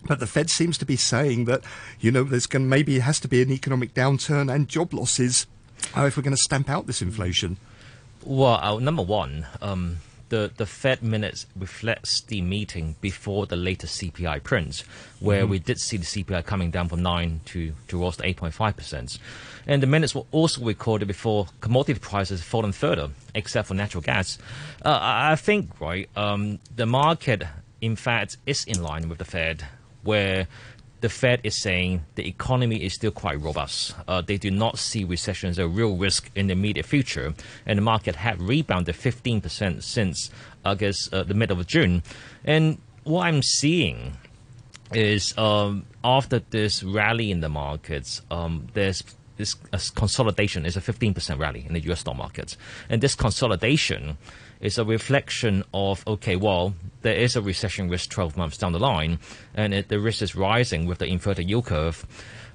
but, 0.06 0.20
the 0.20 0.26
Fed 0.26 0.48
seems 0.48 0.78
to 0.78 0.84
be 0.84 0.94
saying 0.94 1.46
that, 1.46 1.64
you 1.98 2.12
know, 2.12 2.22
there's 2.22 2.46
going 2.46 2.68
maybe 2.68 3.00
has 3.00 3.18
to 3.20 3.28
be 3.28 3.42
an 3.42 3.50
economic 3.50 3.92
downturn 3.92 4.54
and 4.54 4.68
job 4.68 4.94
losses 4.94 5.48
uh, 5.96 6.04
if 6.04 6.16
we're 6.16 6.22
going 6.22 6.36
to 6.36 6.42
stamp 6.42 6.70
out 6.70 6.86
this 6.86 7.02
inflation. 7.02 7.56
Well, 8.22 8.60
uh, 8.62 8.78
number 8.78 9.02
one, 9.02 9.46
um, 9.60 9.96
the 10.28 10.50
the 10.56 10.66
Fed 10.66 11.02
minutes 11.02 11.46
reflects 11.56 12.20
the 12.22 12.40
meeting 12.40 12.96
before 13.00 13.46
the 13.46 13.56
latest 13.56 14.00
CPI 14.00 14.42
prints, 14.42 14.82
where 15.20 15.46
we 15.46 15.58
did 15.58 15.78
see 15.78 15.96
the 15.96 16.04
CPI 16.04 16.44
coming 16.44 16.70
down 16.70 16.88
from 16.88 17.02
nine 17.02 17.40
to 17.46 17.72
towards 17.86 18.16
the 18.16 18.26
eight 18.26 18.36
point 18.36 18.54
five 18.54 18.76
percent, 18.76 19.18
and 19.66 19.82
the 19.82 19.86
minutes 19.86 20.14
were 20.14 20.24
also 20.30 20.64
recorded 20.64 21.06
before 21.06 21.46
commodity 21.60 21.98
prices 21.98 22.42
fallen 22.42 22.72
further, 22.72 23.10
except 23.34 23.68
for 23.68 23.74
natural 23.74 24.02
gas. 24.02 24.38
Uh, 24.84 24.98
I 25.00 25.32
I 25.32 25.36
think 25.36 25.80
right, 25.80 26.08
um, 26.16 26.58
the 26.74 26.86
market 26.86 27.44
in 27.80 27.96
fact 27.96 28.36
is 28.46 28.64
in 28.64 28.82
line 28.82 29.08
with 29.08 29.18
the 29.18 29.24
Fed, 29.24 29.66
where 30.02 30.48
the 31.00 31.08
Fed 31.08 31.40
is 31.44 31.60
saying 31.60 32.04
the 32.16 32.26
economy 32.26 32.82
is 32.84 32.94
still 32.94 33.10
quite 33.10 33.40
robust. 33.40 33.94
Uh, 34.06 34.20
they 34.20 34.36
do 34.36 34.50
not 34.50 34.78
see 34.78 35.04
recession 35.04 35.50
as 35.50 35.58
a 35.58 35.68
real 35.68 35.96
risk 35.96 36.30
in 36.34 36.48
the 36.48 36.52
immediate 36.52 36.86
future, 36.86 37.34
and 37.66 37.78
the 37.78 37.82
market 37.82 38.16
had 38.16 38.40
rebounded 38.42 38.94
15% 38.94 39.82
since 39.82 40.30
I 40.64 40.74
guess 40.74 41.12
uh, 41.12 41.22
the 41.22 41.34
middle 41.34 41.58
of 41.60 41.66
June. 41.66 42.02
And 42.44 42.78
what 43.04 43.26
I'm 43.26 43.42
seeing 43.42 44.16
is 44.92 45.36
um, 45.38 45.84
after 46.02 46.40
this 46.50 46.82
rally 46.82 47.30
in 47.30 47.40
the 47.40 47.48
markets, 47.48 48.22
um, 48.30 48.66
there's 48.74 49.02
this 49.36 49.54
uh, 49.72 49.78
consolidation 49.94 50.66
is 50.66 50.76
a 50.76 50.80
15% 50.80 51.38
rally 51.38 51.64
in 51.66 51.72
the 51.72 51.80
US 51.92 52.00
stock 52.00 52.16
market. 52.16 52.56
And 52.90 53.00
this 53.00 53.14
consolidation 53.14 54.18
is 54.60 54.78
a 54.78 54.84
reflection 54.84 55.64
of, 55.72 56.06
okay, 56.06 56.36
well, 56.36 56.74
there 57.02 57.14
is 57.14 57.36
a 57.36 57.42
recession 57.42 57.88
risk 57.88 58.10
12 58.10 58.36
months 58.36 58.58
down 58.58 58.72
the 58.72 58.78
line, 58.78 59.18
and 59.54 59.72
it, 59.72 59.88
the 59.88 60.00
risk 60.00 60.22
is 60.22 60.34
rising 60.34 60.86
with 60.86 60.98
the 60.98 61.06
inverted 61.06 61.48
yield 61.48 61.66
curve. 61.66 62.06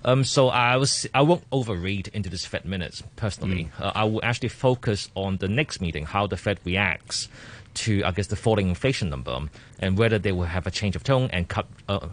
Um, 0.05 0.24
so 0.24 0.50
I 0.50 0.75
was 0.75 1.07
I 1.13 1.22
won't 1.22 1.50
overread 1.51 2.10
into 2.10 2.29
this 2.29 2.45
Fed 2.45 2.65
minutes 2.65 3.03
personally. 3.15 3.69
Uh, 3.79 3.93
I 3.95 4.03
will 4.03 4.19
actually 4.24 4.50
focus 4.50 5.10
on 5.15 5.38
the 5.38 5.48
next 5.48 5.79
meeting, 5.79 6.05
how 6.05 6.27
the 6.27 6.36
Fed 6.36 6.60
reacts 6.65 7.29
to 7.75 8.03
I 8.03 8.12
guess 8.12 8.27
the 8.27 8.36
falling 8.36 8.67
inflation 8.67 9.10
number, 9.10 9.39
and 9.79 9.98
whether 9.98 10.19
they 10.19 10.33
will 10.33 10.43
have 10.43 10.67
a 10.67 10.72
change 10.72 10.98
of 10.98 11.03
tone 11.03 11.29
and 11.31 11.48
cut 11.48 11.67
uh, 11.88 12.10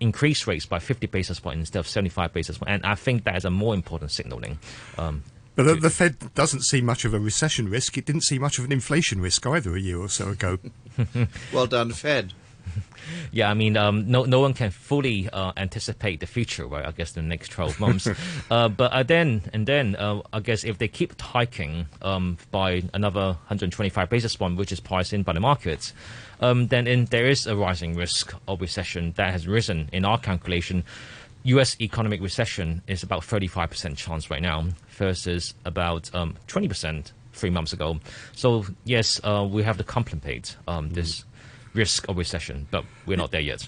increase 0.00 0.46
rates 0.46 0.66
by 0.66 0.78
50 0.78 1.06
basis 1.08 1.38
points 1.38 1.58
instead 1.58 1.80
of 1.80 1.86
75 1.86 2.32
basis 2.32 2.58
points. 2.58 2.72
And 2.72 2.86
I 2.86 2.94
think 2.94 3.24
that 3.24 3.36
is 3.36 3.44
a 3.44 3.50
more 3.50 3.74
important 3.74 4.10
signaling. 4.10 4.58
Um, 4.96 5.22
But 5.56 5.64
the, 5.64 5.74
the 5.74 5.90
Fed 5.90 6.34
doesn't 6.34 6.62
see 6.62 6.80
much 6.80 7.04
of 7.04 7.14
a 7.14 7.20
recession 7.20 7.68
risk. 7.68 7.96
It 7.96 8.06
didn't 8.06 8.22
see 8.22 8.38
much 8.38 8.58
of 8.58 8.64
an 8.64 8.72
inflation 8.72 9.20
risk 9.20 9.46
either 9.46 9.76
a 9.76 9.80
year 9.80 9.98
or 9.98 10.08
so 10.08 10.28
ago. 10.30 10.58
Well 11.52 11.66
done, 11.66 11.92
Fed. 11.92 12.32
Yeah, 13.32 13.50
I 13.50 13.54
mean, 13.54 13.76
um, 13.76 14.10
no, 14.10 14.24
no 14.24 14.40
one 14.40 14.54
can 14.54 14.70
fully 14.70 15.28
uh, 15.30 15.52
anticipate 15.56 16.20
the 16.20 16.26
future, 16.26 16.66
right? 16.66 16.86
I 16.86 16.90
guess 16.90 17.12
the 17.12 17.20
next 17.20 17.50
twelve 17.50 17.78
months. 17.78 18.08
uh, 18.50 18.68
but 18.68 18.92
uh, 18.92 19.02
then, 19.02 19.42
and 19.52 19.66
then, 19.66 19.96
uh, 19.96 20.22
I 20.32 20.40
guess 20.40 20.64
if 20.64 20.78
they 20.78 20.88
keep 20.88 21.20
hiking 21.20 21.86
um, 22.00 22.38
by 22.50 22.82
another 22.94 23.36
125 23.48 24.08
basis 24.08 24.36
point, 24.36 24.56
which 24.56 24.72
is 24.72 24.80
priced 24.80 25.12
in 25.12 25.22
by 25.22 25.34
the 25.34 25.40
markets, 25.40 25.92
um, 26.40 26.68
then 26.68 26.86
in, 26.86 27.04
there 27.06 27.26
is 27.26 27.46
a 27.46 27.54
rising 27.54 27.94
risk 27.94 28.34
of 28.48 28.62
recession 28.62 29.12
that 29.16 29.32
has 29.32 29.46
risen 29.46 29.90
in 29.92 30.06
our 30.06 30.18
calculation. 30.18 30.84
U.S. 31.42 31.76
economic 31.82 32.22
recession 32.22 32.82
is 32.86 33.02
about 33.02 33.20
35% 33.20 33.98
chance 33.98 34.30
right 34.30 34.40
now 34.40 34.64
versus 34.94 35.54
about 35.64 36.14
um, 36.14 36.36
20% 36.48 37.12
three 37.32 37.50
months 37.50 37.72
ago. 37.72 37.98
So 38.34 38.64
yes, 38.84 39.20
uh, 39.24 39.46
we 39.48 39.62
have 39.62 39.76
to 39.78 39.84
contemplate 39.84 40.56
um, 40.66 40.90
this 40.90 41.24
risk 41.74 42.08
of 42.08 42.16
recession, 42.16 42.68
but 42.70 42.84
we're 43.06 43.16
not 43.16 43.32
there 43.32 43.40
yet. 43.40 43.66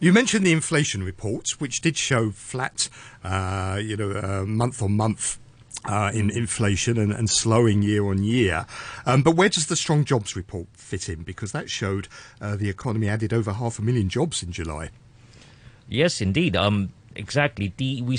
You 0.00 0.12
mentioned 0.12 0.44
the 0.44 0.52
inflation 0.52 1.02
reports, 1.02 1.60
which 1.60 1.80
did 1.80 1.96
show 1.96 2.30
flat, 2.30 2.88
uh, 3.22 3.80
you 3.82 3.96
know, 3.96 4.10
uh, 4.10 4.44
month 4.44 4.82
on 4.82 4.92
month. 4.92 5.38
Uh, 5.86 6.10
in 6.14 6.30
inflation 6.30 6.96
and, 6.96 7.12
and 7.12 7.28
slowing 7.28 7.82
year 7.82 8.06
on 8.06 8.22
year. 8.22 8.64
Um, 9.04 9.22
but 9.22 9.32
where 9.32 9.50
does 9.50 9.66
the 9.66 9.76
strong 9.76 10.06
jobs 10.06 10.34
report 10.34 10.66
fit 10.72 11.10
in? 11.10 11.24
Because 11.24 11.52
that 11.52 11.68
showed 11.68 12.08
uh, 12.40 12.56
the 12.56 12.70
economy 12.70 13.06
added 13.06 13.34
over 13.34 13.52
half 13.52 13.78
a 13.78 13.82
million 13.82 14.08
jobs 14.08 14.42
in 14.42 14.50
July. 14.50 14.88
Yes, 15.86 16.22
indeed. 16.22 16.56
Um, 16.56 16.90
exactly. 17.14 17.74
The 17.76 18.00
we 18.00 18.18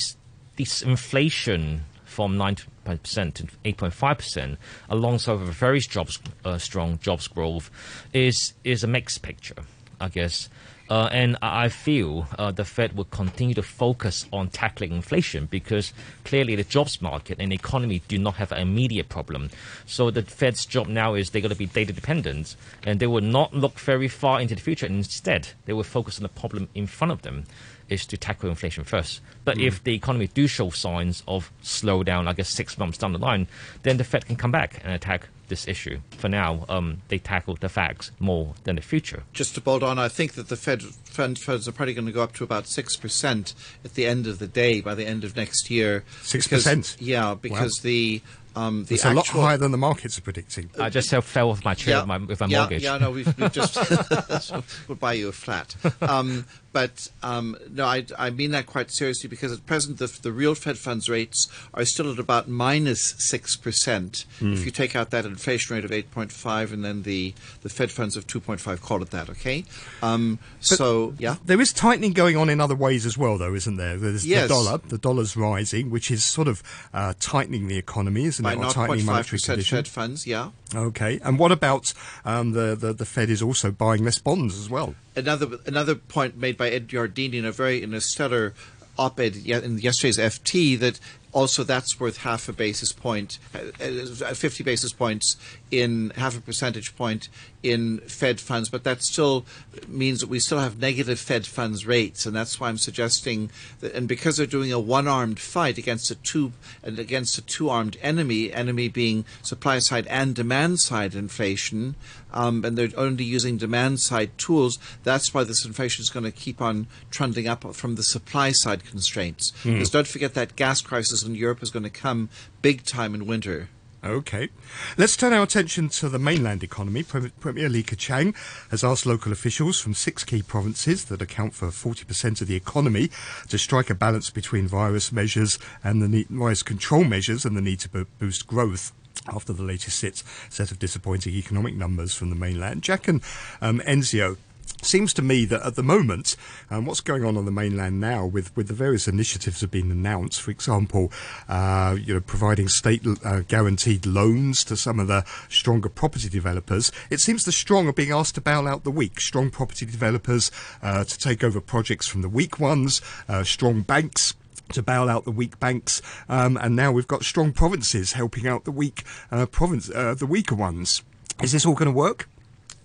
this 0.58 0.84
inflation 0.84 1.86
from 2.16 2.38
nine 2.38 2.56
percent 2.86 3.36
to 3.36 3.48
eight 3.66 3.76
point 3.76 3.94
five 3.94 4.18
percent, 4.18 4.58
alongside 4.90 5.40
with 5.40 5.50
a 5.50 5.52
very 5.52 5.82
jobs 5.82 6.18
uh, 6.46 6.58
strong 6.58 6.98
jobs 7.00 7.28
growth, 7.28 7.70
is 8.14 8.54
is 8.64 8.84
a 8.86 8.88
mixed 8.88 9.22
picture, 9.22 9.62
I 10.00 10.08
guess. 10.08 10.50
Uh, 10.88 11.10
and 11.12 11.36
I 11.42 11.70
feel 11.70 12.28
uh, 12.38 12.52
the 12.52 12.64
Fed 12.64 12.96
will 12.96 13.06
continue 13.06 13.56
to 13.56 13.64
focus 13.64 14.28
on 14.32 14.50
tackling 14.50 14.92
inflation 14.92 15.48
because 15.48 15.94
clearly 16.24 16.56
the 16.56 16.64
jobs 16.64 17.02
market 17.02 17.40
and 17.40 17.52
economy 17.52 18.04
do 18.08 18.20
not 18.20 18.36
have 18.36 18.52
an 18.52 18.60
immediate 18.60 19.10
problem. 19.10 19.50
So 19.88 20.12
the 20.12 20.22
Fed's 20.22 20.64
job 20.64 20.88
now 20.88 21.16
is 21.16 21.32
they're 21.32 21.42
going 21.42 21.50
to 21.50 21.58
be 21.58 21.66
data 21.66 21.92
dependent 21.92 22.56
and 22.86 23.00
they 23.00 23.08
will 23.08 23.24
not 23.24 23.52
look 23.52 23.80
very 23.80 24.08
far 24.08 24.40
into 24.40 24.54
the 24.54 24.62
future. 24.62 24.86
Instead, 24.86 25.50
they 25.66 25.74
will 25.74 25.84
focus 25.84 26.20
on 26.20 26.24
the 26.24 26.30
problem 26.30 26.70
in 26.76 26.86
front 26.86 27.12
of 27.12 27.24
them 27.24 27.46
is 27.90 28.06
to 28.08 28.18
tackle 28.18 28.50
inflation 28.50 28.84
first. 28.84 29.22
But 29.44 29.60
if 29.60 29.84
the 29.84 29.94
economy 29.94 30.28
do 30.28 30.48
show 30.48 30.70
signs 30.70 31.24
of 31.28 31.52
slowdown, 31.64 32.28
I 32.28 32.34
guess 32.34 32.50
six 32.50 32.78
months 32.78 32.98
down 32.98 33.14
the 33.14 33.20
line, 33.20 33.48
then 33.84 33.98
the 33.98 34.04
Fed 34.04 34.26
can 34.26 34.36
come 34.36 34.52
back 34.52 34.82
and 34.84 34.94
attack 34.94 35.28
this 35.48 35.68
issue. 35.68 36.00
For 36.18 36.28
now, 36.28 36.66
um, 36.70 37.02
they 37.10 37.20
tackle 37.20 37.56
the 37.56 37.70
facts 37.70 38.12
more 38.20 38.56
than 38.64 38.76
the 38.78 38.82
future. 38.82 39.24
Just 39.34 39.56
to 39.56 39.62
bolt 39.62 39.84
on, 39.84 40.00
I 40.00 40.08
think 40.08 40.34
that 40.34 40.48
the 40.50 40.56
Fed 40.56 40.82
fund 40.82 41.38
funds 41.38 41.68
are 41.68 41.72
probably 41.72 41.94
going 41.94 42.08
to 42.08 42.12
go 42.12 42.24
up 42.24 42.34
to 42.34 42.44
about 42.44 42.68
six 42.68 42.96
percent 42.96 43.54
at 43.84 43.94
the 43.94 44.06
end 44.06 44.28
of 44.28 44.40
the 44.40 44.48
day 44.48 44.82
by 44.82 44.96
the 44.96 45.06
end 45.06 45.24
of 45.24 45.36
next 45.36 45.70
year. 45.70 46.04
6%? 46.24 46.50
Because- 46.50 46.98
Yeah, 47.00 47.36
because 47.40 47.80
the 47.84 48.22
um, 48.56 48.86
the 48.86 48.96
It's 48.96 49.06
a 49.06 49.14
lot 49.14 49.28
higher 49.28 49.58
than 49.58 49.72
the 49.72 49.78
markets 49.78 50.18
are 50.18 50.22
predicting. 50.22 50.70
I 50.80 50.90
just 50.90 51.14
uh, 51.14 51.20
fell 51.20 51.50
off 51.52 51.66
my 51.66 51.74
chair 51.74 51.98
with 52.00 52.08
my, 52.08 52.18
with 52.18 52.40
my 52.40 52.48
yeah, 52.48 52.60
mortgage. 52.60 52.84
Yeah, 52.84 52.98
no, 52.98 53.12
we've, 53.12 53.38
we've 53.38 53.52
just 53.52 53.74
so 54.44 54.64
we'll 54.88 54.96
buy 54.96 55.14
you 55.14 55.28
a 55.28 55.34
flat. 55.34 55.76
Um, 56.02 56.46
but 56.76 57.10
um, 57.24 57.56
no, 57.72 57.86
I, 57.86 58.06
I 58.20 58.32
mean 58.32 58.52
that 58.52 58.66
quite 58.66 58.92
seriously 58.92 59.30
because 59.30 59.54
at 59.54 59.66
present 59.66 59.98
the, 59.98 60.08
the 60.22 60.34
real 60.34 60.56
Fed 60.56 60.78
funds 60.78 61.08
rates 61.08 61.48
are 61.74 61.86
still 61.86 62.12
at 62.12 62.20
about 62.20 62.50
minus 62.50 62.76
minus 62.76 63.16
six 63.18 63.56
percent. 63.56 64.26
If 64.42 64.66
you 64.66 64.72
take 64.72 64.94
out 64.94 65.10
that 65.12 65.24
inflation 65.24 65.74
rate 65.74 65.86
of 65.86 65.94
eight 65.94 66.12
point 66.12 66.34
five 66.34 66.74
and 66.74 66.84
then 66.84 67.04
the, 67.04 67.34
the 67.62 67.70
Fed 67.70 67.92
funds 67.92 68.18
of 68.18 68.28
two 68.28 68.42
point 68.42 68.60
five, 68.60 68.82
call 68.82 69.02
it 69.02 69.12
that, 69.12 69.30
okay? 69.30 69.64
Um, 70.04 70.38
so 70.60 71.14
yeah. 71.18 71.38
There 71.46 71.62
is 71.62 71.72
tightening 71.72 72.12
going 72.12 72.36
on 72.36 72.50
in 72.50 72.60
other 72.60 72.76
ways 72.76 73.06
as 73.06 73.18
well, 73.18 73.38
though, 73.38 73.56
isn't 73.56 73.78
there? 73.78 73.96
There's 73.96 74.26
Yes. 74.26 74.50
the 74.50 74.54
dollar. 74.54 74.78
The 74.80 74.98
dollar's 74.98 75.38
rising, 75.38 75.90
which 75.90 76.12
is 76.12 76.26
sort 76.26 76.50
of 76.50 76.62
uh, 76.94 77.14
tightening 77.22 77.68
the 77.70 77.78
economy, 77.78 78.26
isn't 78.26 78.44
By 78.44 78.54
it? 78.54 78.58
Or 78.58 78.70
tightening 78.70 79.06
0.5 79.06 79.06
monetary 79.06 79.40
conditions. 79.40 79.70
Fed 79.70 79.88
funds, 79.88 80.28
yeah. 80.28 80.50
Okay. 80.76 81.20
And 81.24 81.40
what 81.40 81.52
about 81.52 81.94
um, 82.26 82.52
the, 82.52 82.76
the 82.76 82.94
the 82.94 83.06
Fed 83.06 83.30
is 83.30 83.42
also 83.42 83.72
buying 83.72 84.04
less 84.04 84.20
bonds 84.20 84.58
as 84.60 84.70
well? 84.70 84.96
another 85.16 85.58
another 85.66 85.96
point 85.96 86.38
made 86.38 86.58
by 86.58 86.70
Ed 86.70 86.90
Yardeni 86.90 87.36
in 87.36 87.46
a 87.46 87.52
very 87.52 87.82
in 87.82 87.94
a 87.94 88.02
stellar 88.02 88.54
op-ed 88.98 89.36
in 89.36 89.78
yesterday's 89.78 90.18
FT 90.18 90.80
that 90.80 91.00
also 91.36 91.66
that's 91.66 92.00
worth 92.00 92.20
half 92.20 92.48
a 92.48 92.54
basis 92.54 92.94
point, 92.94 93.40
uh, 93.54 93.84
uh, 93.84 94.34
50 94.34 94.64
basis 94.64 94.94
points 94.94 95.36
in 95.70 96.12
half 96.16 96.38
a 96.38 96.42
percentage 96.42 96.96
point 96.96 97.28
in 97.62 97.98
Fed 98.08 98.40
funds, 98.40 98.70
but 98.70 98.86
that 98.86 99.04
still 99.04 99.46
means 99.86 100.22
that 100.22 100.30
we 100.30 100.40
still 100.40 100.60
have 100.60 100.80
negative 100.80 101.20
Fed 101.20 101.46
funds 101.46 101.86
rates, 101.86 102.26
and 102.26 102.34
that's 102.34 102.58
why 102.58 102.70
I'm 102.70 102.78
suggesting 102.78 103.52
that, 103.82 103.94
and 103.94 104.08
because 104.08 104.38
they're 104.38 104.46
doing 104.46 104.72
a 104.72 104.80
one-armed 104.80 105.40
fight 105.40 105.78
against 105.78 106.10
a 106.10 106.16
two 106.16 106.54
and 106.82 106.98
against 106.98 107.38
a 107.38 107.42
two-armed 107.42 107.98
enemy, 108.02 108.54
enemy 108.54 108.88
being 108.88 109.26
supply 109.42 109.80
side 109.80 110.08
and 110.08 110.36
demand 110.36 110.80
side 110.80 111.16
inflation, 111.16 111.96
um, 112.36 112.64
and 112.64 112.78
they're 112.78 112.90
only 112.98 113.24
using 113.24 113.58
demand 113.58 114.02
side 114.02 114.38
tools. 114.38 114.78
That's 115.04 115.34
why 115.34 115.44
this 115.44 115.66
inflation 115.66 116.04
is 116.04 116.10
going 116.10 116.26
to 116.26 116.32
keep 116.32 116.62
on 116.62 116.88
trundling 117.10 117.48
up 117.48 117.74
from 117.74 117.96
the 117.96 118.04
supply 118.04 118.52
side 118.52 118.86
constraints. 118.86 119.52
Because 119.64 119.90
don't 119.90 120.08
forget 120.08 120.34
that 120.36 120.56
gas 120.56 120.82
crisis 120.82 121.24
in 121.24 121.34
Europe 121.34 121.64
is 121.64 121.72
going 121.72 121.84
to 121.84 121.90
come 121.90 122.30
big 122.62 122.84
time 122.84 123.16
in 123.16 123.26
winter. 123.26 123.70
Okay. 124.06 124.50
Let's 124.98 125.18
turn 125.18 125.34
our 125.34 125.42
attention 125.42 125.90
to 125.90 126.10
the 126.10 126.20
mainland 126.20 126.62
economy. 126.64 127.02
Premier 127.02 127.70
Li 127.70 127.82
Keqiang 127.82 128.36
has 128.70 128.84
asked 128.84 129.08
local 129.08 129.32
officials 129.32 129.80
from 129.80 129.96
six 129.96 130.24
key 130.24 130.44
provinces 130.44 131.06
that 131.06 131.24
account 131.24 131.56
for 131.56 131.70
40% 131.70 132.40
of 132.40 132.48
the 132.48 132.56
economy 132.56 133.10
to 133.50 133.58
strike 133.58 133.90
a 133.90 133.96
balance 133.96 134.30
between 134.30 134.68
virus 134.68 135.12
measures 135.12 135.58
and 135.84 136.04
the 136.04 136.08
need, 136.08 136.28
virus 136.28 136.62
control 136.62 137.04
measures 137.04 137.46
and 137.46 137.58
the 137.58 137.62
need 137.62 137.80
to 137.80 138.06
boost 138.20 138.46
growth. 138.46 138.94
After 139.28 139.54
the 139.54 139.64
latest 139.64 140.00
set, 140.00 140.72
of 140.72 140.80
disappointing 140.80 141.34
economic 141.34 141.76
numbers 141.76 142.14
from 142.14 142.30
the 142.30 142.36
mainland, 142.36 142.84
Jack 142.84 143.08
and 143.08 143.22
um, 143.62 143.82
Enzio, 143.82 144.38
seems 144.82 145.14
to 145.14 145.22
me 145.22 145.46
that 145.46 145.66
at 145.66 145.76
the 145.76 145.84
moment, 145.84 146.36
um, 146.70 146.86
what's 146.86 147.02
going 147.02 147.24
on 147.24 147.38
on 147.38 147.46
the 147.46 147.52
mainland 147.52 148.00
now, 148.00 148.26
with, 148.26 148.56
with 148.56 148.68
the 148.68 148.74
various 148.74 149.08
initiatives 149.08 149.60
that 149.60 149.66
have 149.66 149.72
been 149.72 149.92
announced, 149.92 150.42
for 150.42 150.52
example, 150.52 151.12
uh, 151.50 151.96
you 152.00 152.14
know, 152.14 152.20
providing 152.20 152.68
state 152.68 153.06
uh, 153.24 153.42
guaranteed 153.42 154.06
loans 154.06 154.64
to 154.64 154.78
some 154.78 155.00
of 155.00 155.08
the 155.08 155.24
stronger 155.50 155.90
property 155.90 156.30
developers, 156.30 156.92
it 157.10 157.20
seems 157.20 157.44
the 157.44 157.52
strong 157.52 157.88
are 157.88 157.94
being 157.94 158.12
asked 158.12 158.36
to 158.36 158.42
bail 158.42 158.68
out 158.68 158.84
the 158.84 158.92
weak. 158.92 159.20
Strong 159.20 159.52
property 159.52 159.86
developers 159.86 160.52
uh, 160.82 161.04
to 161.04 161.18
take 161.18 161.44
over 161.44 161.60
projects 161.60 162.08
from 162.08 162.22
the 162.22 162.30
weak 162.30 162.60
ones, 162.60 163.02
uh, 163.28 163.44
strong 163.44 163.82
banks 163.82 164.36
to 164.74 164.82
bail 164.82 165.10
out 165.10 165.26
the 165.26 165.32
weak 165.32 165.60
banks, 165.60 166.02
um, 166.30 166.58
and 166.58 166.76
now 166.76 166.92
we've 166.92 167.08
got 167.08 167.24
strong 167.24 167.52
provinces 167.52 168.14
helping 168.14 168.48
out 168.48 168.66
the 168.66 168.72
weak 168.72 169.04
uh, 169.32 169.46
province, 169.46 169.90
uh, 169.90 170.14
the 170.16 170.26
weaker 170.26 170.56
ones. 170.56 171.04
Is 171.42 171.52
this 171.52 171.66
all 171.66 171.76
going 171.76 171.92
to 171.92 171.98
work? 171.98 172.30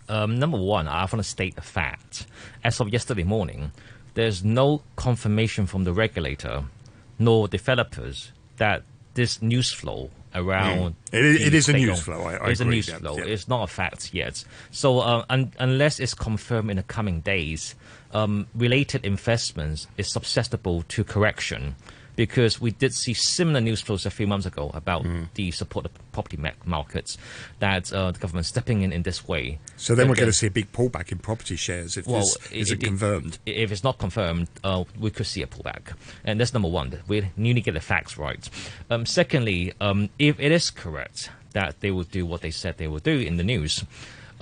Um, 0.09 0.39
number 0.39 0.59
one, 0.59 0.89
I 0.89 1.03
want 1.03 1.19
to 1.19 1.23
state 1.23 1.55
a 1.57 1.63
fact. 1.63 2.27
As 2.65 2.81
of 2.81 2.89
yesterday 2.89 3.23
morning, 3.23 3.73
there's 4.15 4.43
no 4.43 4.83
confirmation 4.97 5.67
from 5.67 5.85
the 5.85 5.93
regulator 5.93 6.65
nor 7.19 7.47
developers 7.47 8.33
that 8.57 8.83
this 9.15 9.41
news 9.41 9.71
flow 9.73 10.11
around 10.35 10.95
Mm. 11.13 11.19
It, 11.19 11.25
is, 11.25 11.47
it 11.47 11.55
is 11.55 11.69
a 11.69 11.73
news 11.73 12.01
flow, 12.01 12.23
I- 12.23 12.35
I 12.37 12.51
it's 12.51 12.61
a 12.61 12.63
agree, 12.65 12.77
news 12.77 12.89
yeah, 12.89 12.99
flow. 12.99 13.17
yeah. 13.19 13.25
It's 13.25 13.49
not 13.49 13.65
a 13.65 13.67
fact 13.67 14.15
yet. 14.15 14.45
So 14.71 15.01
uh, 15.01 15.25
un- 15.29 15.53
unless 15.59 15.99
it's 16.01 16.15
confirmed 16.15 16.71
in 16.71 16.77
the 16.77 16.83
coming 16.85 17.21
days, 17.21 17.75
um, 18.13 18.47
related 18.55 19.05
investments 19.05 19.87
is 19.97 20.09
susceptible 20.13 20.83
to 20.89 21.03
correction. 21.05 21.75
Because 22.21 22.61
we 22.61 22.71
did 22.73 22.93
see 22.93 23.15
similar 23.15 23.62
news 23.62 23.81
flows 23.81 24.05
a 24.05 24.11
few 24.11 24.27
months 24.27 24.45
ago 24.45 24.71
about 24.75 25.05
Mm. 25.05 25.29
the 25.33 25.50
support 25.53 25.87
of 25.87 25.93
property 26.12 26.37
markets, 26.67 27.17
that 27.61 27.91
uh, 27.95 28.11
the 28.11 28.19
government 28.19 28.45
stepping 28.45 28.83
in 28.83 28.93
in 28.93 29.05
this 29.05 29.27
way. 29.27 29.59
So 29.79 29.95
then 29.95 30.07
we're 30.07 30.17
going 30.17 30.29
to 30.29 30.37
see 30.37 30.49
a 30.49 30.50
big 30.50 30.71
pullback 30.71 31.11
in 31.12 31.19
property 31.19 31.57
shares 31.57 31.97
if 31.97 32.07
Well, 32.07 32.19
this 32.21 32.37
it- 32.53 32.59
isn't 32.59 32.83
confirmed. 32.83 33.39
If 33.47 33.73
it's 33.73 33.83
not 33.83 33.97
confirmed, 33.97 34.49
uh, 34.62 34.85
we 34.99 35.11
could 35.11 35.25
see 35.27 35.41
a 35.41 35.47
pullback. 35.47 35.95
And 36.23 36.39
that's 36.39 36.53
number 36.53 36.69
one. 36.69 36.99
We 37.09 37.31
need 37.39 37.55
to 37.55 37.62
get 37.62 37.73
the 37.73 37.81
facts 37.81 38.19
right. 38.19 38.47
Um, 38.91 39.07
secondly, 39.07 39.73
um, 39.81 40.11
if 40.19 40.39
it 40.39 40.53
is 40.53 40.69
correct 40.71 41.31
that 41.53 41.81
they 41.81 41.91
will 41.91 42.05
do 42.19 42.27
what 42.27 42.43
they 42.43 42.50
said 42.50 42.77
they 42.77 42.87
will 42.87 42.99
do 43.12 43.19
in 43.19 43.39
the 43.39 43.45
news, 43.45 43.83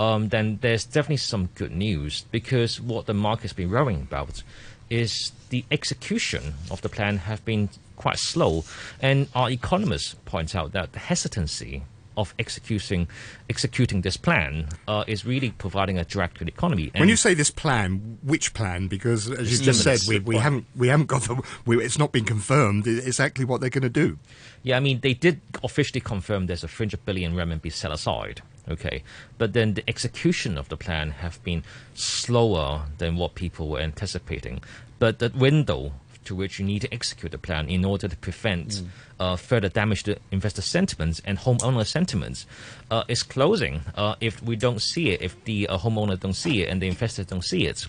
um, 0.01 0.31
then 0.31 0.59
there's 0.63 0.85
definitely 0.85 1.19
some 1.19 1.47
good 1.55 1.71
news 1.73 2.25
because 2.33 2.81
what 2.81 3.07
the 3.07 3.15
market's 3.15 3.53
been 3.53 3.71
worrying 3.71 4.03
about 4.03 4.43
is 4.91 5.33
the 5.51 5.65
execution 5.71 6.55
of 6.71 6.83
the 6.83 6.89
plan 6.89 7.19
have 7.19 7.45
been 7.45 7.69
quite 7.97 8.19
slow. 8.19 8.65
And 9.01 9.29
our 9.35 9.51
economists 9.51 10.15
point 10.25 10.55
out 10.55 10.73
that 10.73 10.93
the 10.93 10.99
hesitancy 10.99 11.83
of 12.19 12.35
executing 12.39 13.07
executing 13.49 14.01
this 14.01 14.17
plan 14.17 14.67
uh, 14.89 15.05
is 15.07 15.25
really 15.25 15.51
providing 15.53 15.99
a 15.99 16.05
drag 16.05 16.35
to 16.35 16.45
the 16.45 16.51
economy. 16.51 16.91
When 16.97 17.09
you 17.09 17.17
say 17.17 17.33
this 17.33 17.51
plan, 17.51 18.19
which 18.23 18.53
plan? 18.55 18.89
Because 18.89 19.31
as 19.31 19.53
you 19.53 19.65
just 19.65 19.83
said, 19.83 20.01
we, 20.09 20.19
we 20.19 20.37
haven't 20.37 20.67
we 20.77 20.89
haven't 20.89 21.07
got 21.07 21.23
the 21.23 21.41
we, 21.65 21.83
it's 21.83 21.99
not 21.99 22.11
been 22.11 22.25
confirmed 22.25 22.87
exactly 22.87 23.45
what 23.45 23.61
they're 23.61 23.71
going 23.71 23.83
to 23.83 23.89
do. 23.89 24.19
Yeah, 24.65 24.77
I 24.77 24.81
mean, 24.81 25.01
they 25.01 25.15
did 25.15 25.41
officially 25.63 26.01
confirm 26.01 26.47
there's 26.47 26.65
a 26.65 26.69
300 26.69 27.07
billion 27.07 27.35
renminbi 27.35 27.73
set 27.73 27.93
aside. 27.93 28.43
Okay, 28.69 29.03
but 29.39 29.55
then 29.55 29.75
the 29.75 29.89
execution 29.89 30.59
of 30.59 30.69
the 30.69 30.77
plan 30.77 31.11
have 31.11 31.43
been 31.43 31.65
slower 31.95 32.83
than 32.99 33.17
what 33.17 33.35
people 33.35 33.69
were 33.69 33.81
anticipating. 33.81 34.61
But 34.99 35.21
the 35.21 35.33
window 35.35 35.93
to 36.29 36.35
which 36.35 36.59
you 36.59 36.65
need 36.65 36.83
to 36.83 36.93
execute 36.93 37.33
the 37.33 37.39
plan 37.39 37.71
in 37.71 37.87
order 37.87 38.07
to 38.07 38.17
prevent 38.19 38.83
uh, 39.19 39.35
further 39.35 39.71
damage 39.71 40.03
to 40.03 40.15
investor 40.31 40.61
sentiments 40.61 41.23
and 41.25 41.39
homeowner 41.39 41.87
sentiments 41.87 42.45
uh, 42.91 43.03
is 43.09 43.23
closing. 43.23 43.81
Uh, 43.95 44.15
if 44.21 44.43
we 44.43 44.55
don't 44.55 44.83
see 44.83 45.09
it, 45.09 45.23
if 45.23 45.43
the 45.45 45.67
uh, 45.67 45.79
homeowner 45.79 46.21
don't 46.21 46.35
see 46.35 46.63
it 46.63 46.69
and 46.69 46.83
the 46.83 46.87
investors 46.87 47.25
don't 47.25 47.45
see 47.45 47.67
it, 47.67 47.87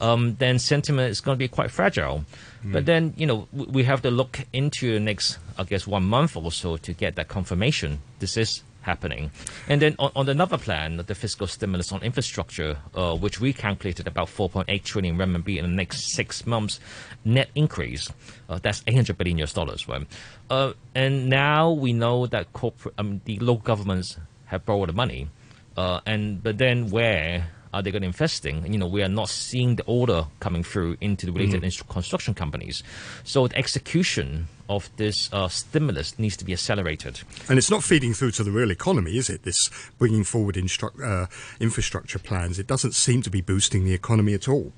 um, 0.00 0.36
then 0.36 0.58
sentiment 0.58 1.10
is 1.10 1.20
going 1.20 1.36
to 1.36 1.38
be 1.38 1.48
quite 1.48 1.70
fragile. 1.70 2.24
But 2.64 2.86
then, 2.86 3.12
you 3.16 3.26
know, 3.26 3.48
we 3.52 3.82
have 3.84 4.02
to 4.02 4.10
look 4.10 4.38
into 4.52 4.94
the 4.94 5.00
next, 5.00 5.38
I 5.58 5.64
guess, 5.64 5.86
one 5.86 6.04
month 6.04 6.36
or 6.36 6.52
so 6.52 6.76
to 6.78 6.92
get 6.92 7.16
that 7.16 7.28
confirmation. 7.28 7.98
This 8.20 8.36
is 8.36 8.62
happening. 8.82 9.30
And 9.68 9.80
then 9.80 9.96
on, 9.98 10.12
on 10.14 10.28
another 10.28 10.58
plan, 10.58 11.02
the 11.06 11.14
fiscal 11.14 11.46
stimulus 11.46 11.92
on 11.92 12.02
infrastructure, 12.02 12.78
uh, 12.94 13.16
which 13.16 13.40
we 13.40 13.52
calculated 13.52 14.06
about 14.06 14.28
4.8 14.28 14.82
trillion 14.84 15.16
renminbi 15.16 15.56
in 15.56 15.64
the 15.64 15.70
next 15.70 16.14
six 16.14 16.46
months 16.46 16.78
net 17.24 17.48
increase. 17.54 18.10
Uh, 18.48 18.58
that's 18.62 18.82
800 18.86 19.16
billion 19.16 19.38
US 19.38 19.52
dollars, 19.52 19.88
right? 19.88 20.06
Uh, 20.50 20.72
and 20.94 21.28
now 21.28 21.70
we 21.70 21.92
know 21.92 22.26
that 22.26 22.52
corporate, 22.52 22.94
um, 22.98 23.20
the 23.24 23.38
local 23.38 23.62
governments 23.62 24.18
have 24.46 24.64
borrowed 24.66 24.88
the 24.88 24.92
money. 24.92 25.28
Uh, 25.76 26.00
and 26.04 26.42
but 26.42 26.58
then 26.58 26.90
where 26.90 27.48
are 27.72 27.82
they 27.82 27.90
going 27.90 28.02
to 28.02 28.06
investing? 28.06 28.70
You 28.70 28.78
know, 28.78 28.86
we 28.86 29.02
are 29.02 29.08
not 29.08 29.28
seeing 29.28 29.76
the 29.76 29.84
order 29.84 30.26
coming 30.40 30.62
through 30.62 30.96
into 31.00 31.26
the 31.26 31.32
related 31.32 31.62
instru- 31.62 31.88
construction 31.88 32.34
companies. 32.34 32.82
So 33.24 33.48
the 33.48 33.56
execution 33.56 34.48
of 34.68 34.90
this 34.96 35.32
uh, 35.32 35.48
stimulus 35.48 36.18
needs 36.18 36.36
to 36.38 36.44
be 36.44 36.52
accelerated. 36.52 37.20
And 37.48 37.58
it's 37.58 37.70
not 37.70 37.82
feeding 37.82 38.14
through 38.14 38.32
to 38.32 38.44
the 38.44 38.50
real 38.50 38.70
economy, 38.70 39.16
is 39.16 39.28
it? 39.28 39.42
This 39.42 39.70
bringing 39.98 40.24
forward 40.24 40.54
instru- 40.56 41.02
uh, 41.02 41.26
infrastructure 41.60 42.18
plans. 42.18 42.58
It 42.58 42.66
doesn't 42.66 42.94
seem 42.94 43.22
to 43.22 43.30
be 43.30 43.40
boosting 43.40 43.84
the 43.84 43.94
economy 43.94 44.34
at 44.34 44.48
all. 44.48 44.72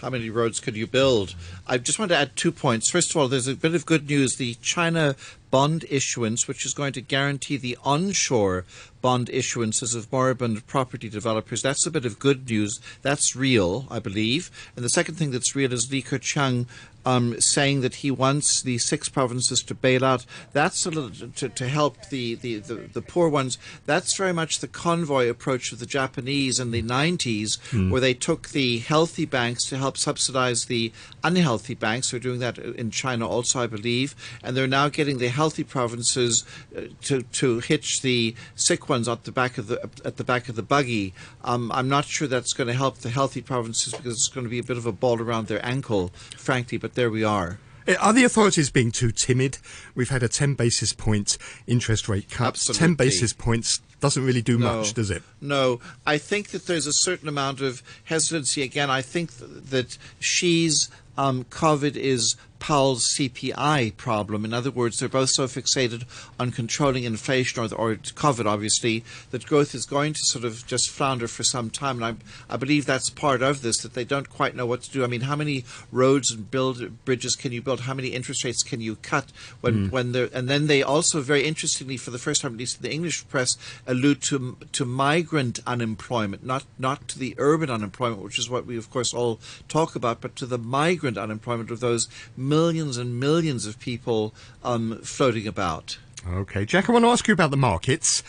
How 0.00 0.10
many 0.10 0.28
roads 0.28 0.60
could 0.60 0.76
you 0.76 0.86
build? 0.86 1.34
I 1.66 1.78
just 1.78 1.98
want 1.98 2.10
to 2.10 2.16
add 2.16 2.36
two 2.36 2.52
points. 2.52 2.90
First 2.90 3.10
of 3.10 3.16
all, 3.16 3.28
there's 3.28 3.48
a 3.48 3.54
bit 3.54 3.74
of 3.74 3.86
good 3.86 4.08
news. 4.08 4.36
The 4.36 4.54
China 4.60 5.16
Bond 5.50 5.84
Insurance, 5.84 6.46
which 6.46 6.66
is 6.66 6.74
going 6.74 6.92
to 6.92 7.00
guarantee 7.00 7.56
the 7.56 7.78
onshore 7.82 8.66
bond 9.00 9.28
issuances 9.28 9.96
of 9.96 10.12
moribund 10.12 10.66
property 10.66 11.08
developers, 11.08 11.62
that's 11.62 11.86
a 11.86 11.90
bit 11.90 12.04
of 12.04 12.18
good 12.18 12.48
news. 12.50 12.78
That's 13.00 13.34
real, 13.34 13.86
I 13.90 13.98
believe. 13.98 14.50
And 14.76 14.84
the 14.84 14.90
second 14.90 15.14
thing 15.14 15.30
that's 15.30 15.56
real 15.56 15.72
is 15.72 15.90
Li 15.90 16.02
Keqiang 16.02 16.66
um, 17.06 17.40
saying 17.40 17.80
that 17.82 17.96
he 17.96 18.10
wants 18.10 18.60
the 18.60 18.76
six 18.78 19.08
provinces 19.08 19.62
to 19.62 19.74
bail 19.74 20.04
out. 20.04 20.26
That's 20.52 20.84
a 20.84 20.90
little 20.90 21.30
to, 21.30 21.48
to 21.48 21.68
help 21.68 22.08
the, 22.10 22.34
the, 22.34 22.58
the, 22.58 22.74
the 22.74 23.00
poor 23.00 23.28
ones. 23.28 23.58
That's 23.86 24.16
very 24.16 24.32
much 24.32 24.58
the 24.58 24.68
convoy 24.68 25.28
approach 25.28 25.72
of 25.72 25.78
the 25.78 25.86
Japanese 25.86 26.58
in 26.58 26.72
the 26.72 26.82
90s, 26.82 27.58
where 27.90 28.00
they 28.00 28.12
took 28.12 28.48
the 28.48 28.78
healthy 28.78 29.24
banks 29.24 29.64
to 29.66 29.78
help 29.78 29.96
subsidize 29.96 30.64
the 30.64 30.92
unhealthy 31.22 31.74
banks. 31.74 32.10
They're 32.10 32.18
doing 32.18 32.40
that 32.40 32.58
in 32.58 32.90
China 32.90 33.28
also, 33.28 33.60
I 33.60 33.68
believe. 33.68 34.16
And 34.42 34.56
they're 34.56 34.66
now 34.66 34.88
getting 34.88 35.18
the 35.18 35.28
healthy 35.28 35.62
provinces 35.62 36.44
uh, 36.76 36.82
to, 37.02 37.22
to 37.22 37.60
hitch 37.60 38.02
the 38.02 38.34
sick 38.56 38.88
ones 38.88 39.08
at 39.08 39.24
the 39.24 39.32
back 39.32 39.58
of 39.58 39.68
the, 39.68 39.80
at 40.04 40.16
the, 40.16 40.24
back 40.24 40.48
of 40.48 40.56
the 40.56 40.62
buggy. 40.62 41.14
Um, 41.44 41.70
I'm 41.70 41.88
not 41.88 42.04
sure 42.06 42.26
that's 42.26 42.52
going 42.52 42.66
to 42.66 42.74
help 42.74 42.98
the 42.98 43.10
healthy 43.10 43.42
provinces 43.42 43.92
because 43.92 44.14
it's 44.14 44.28
going 44.28 44.44
to 44.44 44.50
be 44.50 44.58
a 44.58 44.64
bit 44.64 44.76
of 44.76 44.86
a 44.86 44.92
ball 44.92 45.22
around 45.22 45.46
their 45.46 45.64
ankle, 45.64 46.10
frankly. 46.36 46.78
But 46.78 46.95
there 46.96 47.10
we 47.10 47.22
are. 47.22 47.58
Uh, 47.86 47.94
Are 48.00 48.12
the 48.12 48.24
authorities 48.24 48.68
being 48.70 48.90
too 48.90 49.12
timid? 49.12 49.58
We've 49.94 50.08
had 50.10 50.22
a 50.24 50.28
10 50.28 50.54
basis 50.54 50.92
point 50.92 51.38
interest 51.68 52.08
rate 52.08 52.28
cut. 52.28 52.48
Absolutely. 52.48 52.80
10 52.88 52.94
basis 52.94 53.32
points 53.32 53.80
doesn't 54.00 54.24
really 54.24 54.42
do 54.42 54.58
No. 54.58 54.78
much, 54.78 54.92
does 54.94 55.10
it? 55.10 55.22
No, 55.40 55.80
I 56.04 56.18
think 56.18 56.48
that 56.48 56.66
there's 56.66 56.86
a 56.86 56.92
certain 56.92 57.28
amount 57.28 57.60
of 57.60 57.82
hesitancy. 58.04 58.62
Again, 58.62 58.90
I 58.90 59.02
think 59.02 59.30
that 59.38 59.96
she's 60.18 60.90
um, 61.16 61.44
COVID 61.44 61.96
is 61.96 62.36
Powell's 62.66 63.14
CPI 63.16 63.96
problem. 63.96 64.44
In 64.44 64.52
other 64.52 64.72
words, 64.72 64.98
they're 64.98 65.08
both 65.08 65.30
so 65.30 65.46
fixated 65.46 66.02
on 66.40 66.50
controlling 66.50 67.04
inflation 67.04 67.62
or, 67.62 67.72
or 67.72 67.94
COVID, 67.94 68.44
obviously, 68.44 69.04
that 69.30 69.46
growth 69.46 69.72
is 69.72 69.86
going 69.86 70.14
to 70.14 70.20
sort 70.24 70.44
of 70.44 70.66
just 70.66 70.90
flounder 70.90 71.28
for 71.28 71.44
some 71.44 71.70
time. 71.70 72.02
And 72.02 72.18
I, 72.50 72.54
I 72.54 72.56
believe 72.56 72.84
that's 72.84 73.08
part 73.08 73.40
of 73.40 73.62
this, 73.62 73.82
that 73.82 73.94
they 73.94 74.02
don't 74.02 74.28
quite 74.28 74.56
know 74.56 74.66
what 74.66 74.82
to 74.82 74.90
do. 74.90 75.04
I 75.04 75.06
mean, 75.06 75.20
how 75.20 75.36
many 75.36 75.64
roads 75.92 76.32
and 76.32 76.50
build 76.50 77.04
bridges 77.04 77.36
can 77.36 77.52
you 77.52 77.62
build? 77.62 77.82
How 77.82 77.94
many 77.94 78.08
interest 78.08 78.42
rates 78.42 78.64
can 78.64 78.80
you 78.80 78.96
cut 78.96 79.26
when, 79.60 79.84
hmm. 79.84 79.90
when 79.90 80.10
they're, 80.10 80.28
and 80.34 80.48
then 80.48 80.66
they 80.66 80.82
also 80.82 81.20
very 81.20 81.44
interestingly, 81.44 81.96
for 81.96 82.10
the 82.10 82.18
first 82.18 82.42
time, 82.42 82.54
at 82.54 82.58
least 82.58 82.78
in 82.78 82.82
the 82.82 82.92
English 82.92 83.28
press, 83.28 83.56
allude 83.86 84.22
to, 84.22 84.56
to 84.72 84.84
migrant 84.84 85.60
unemployment, 85.68 86.44
not, 86.44 86.64
not 86.80 87.06
to 87.06 87.18
the 87.20 87.36
urban 87.38 87.70
unemployment, 87.70 88.22
which 88.22 88.40
is 88.40 88.50
what 88.50 88.66
we, 88.66 88.76
of 88.76 88.90
course, 88.90 89.14
all 89.14 89.38
talk 89.68 89.94
about, 89.94 90.20
but 90.20 90.34
to 90.34 90.46
the 90.46 90.58
migrant 90.58 91.16
unemployment 91.16 91.70
of 91.70 91.78
those 91.78 92.08
millions 92.36 92.55
and 92.56 93.20
millions 93.20 93.66
of 93.66 93.78
people 93.78 94.34
um, 94.64 94.98
floating 95.02 95.46
about. 95.46 95.98
Okay, 96.28 96.64
Jack, 96.64 96.88
I 96.88 96.92
want 96.92 97.04
to 97.04 97.10
ask 97.10 97.28
you 97.28 97.34
about 97.34 97.50
the 97.50 97.56
markets. 97.56 98.22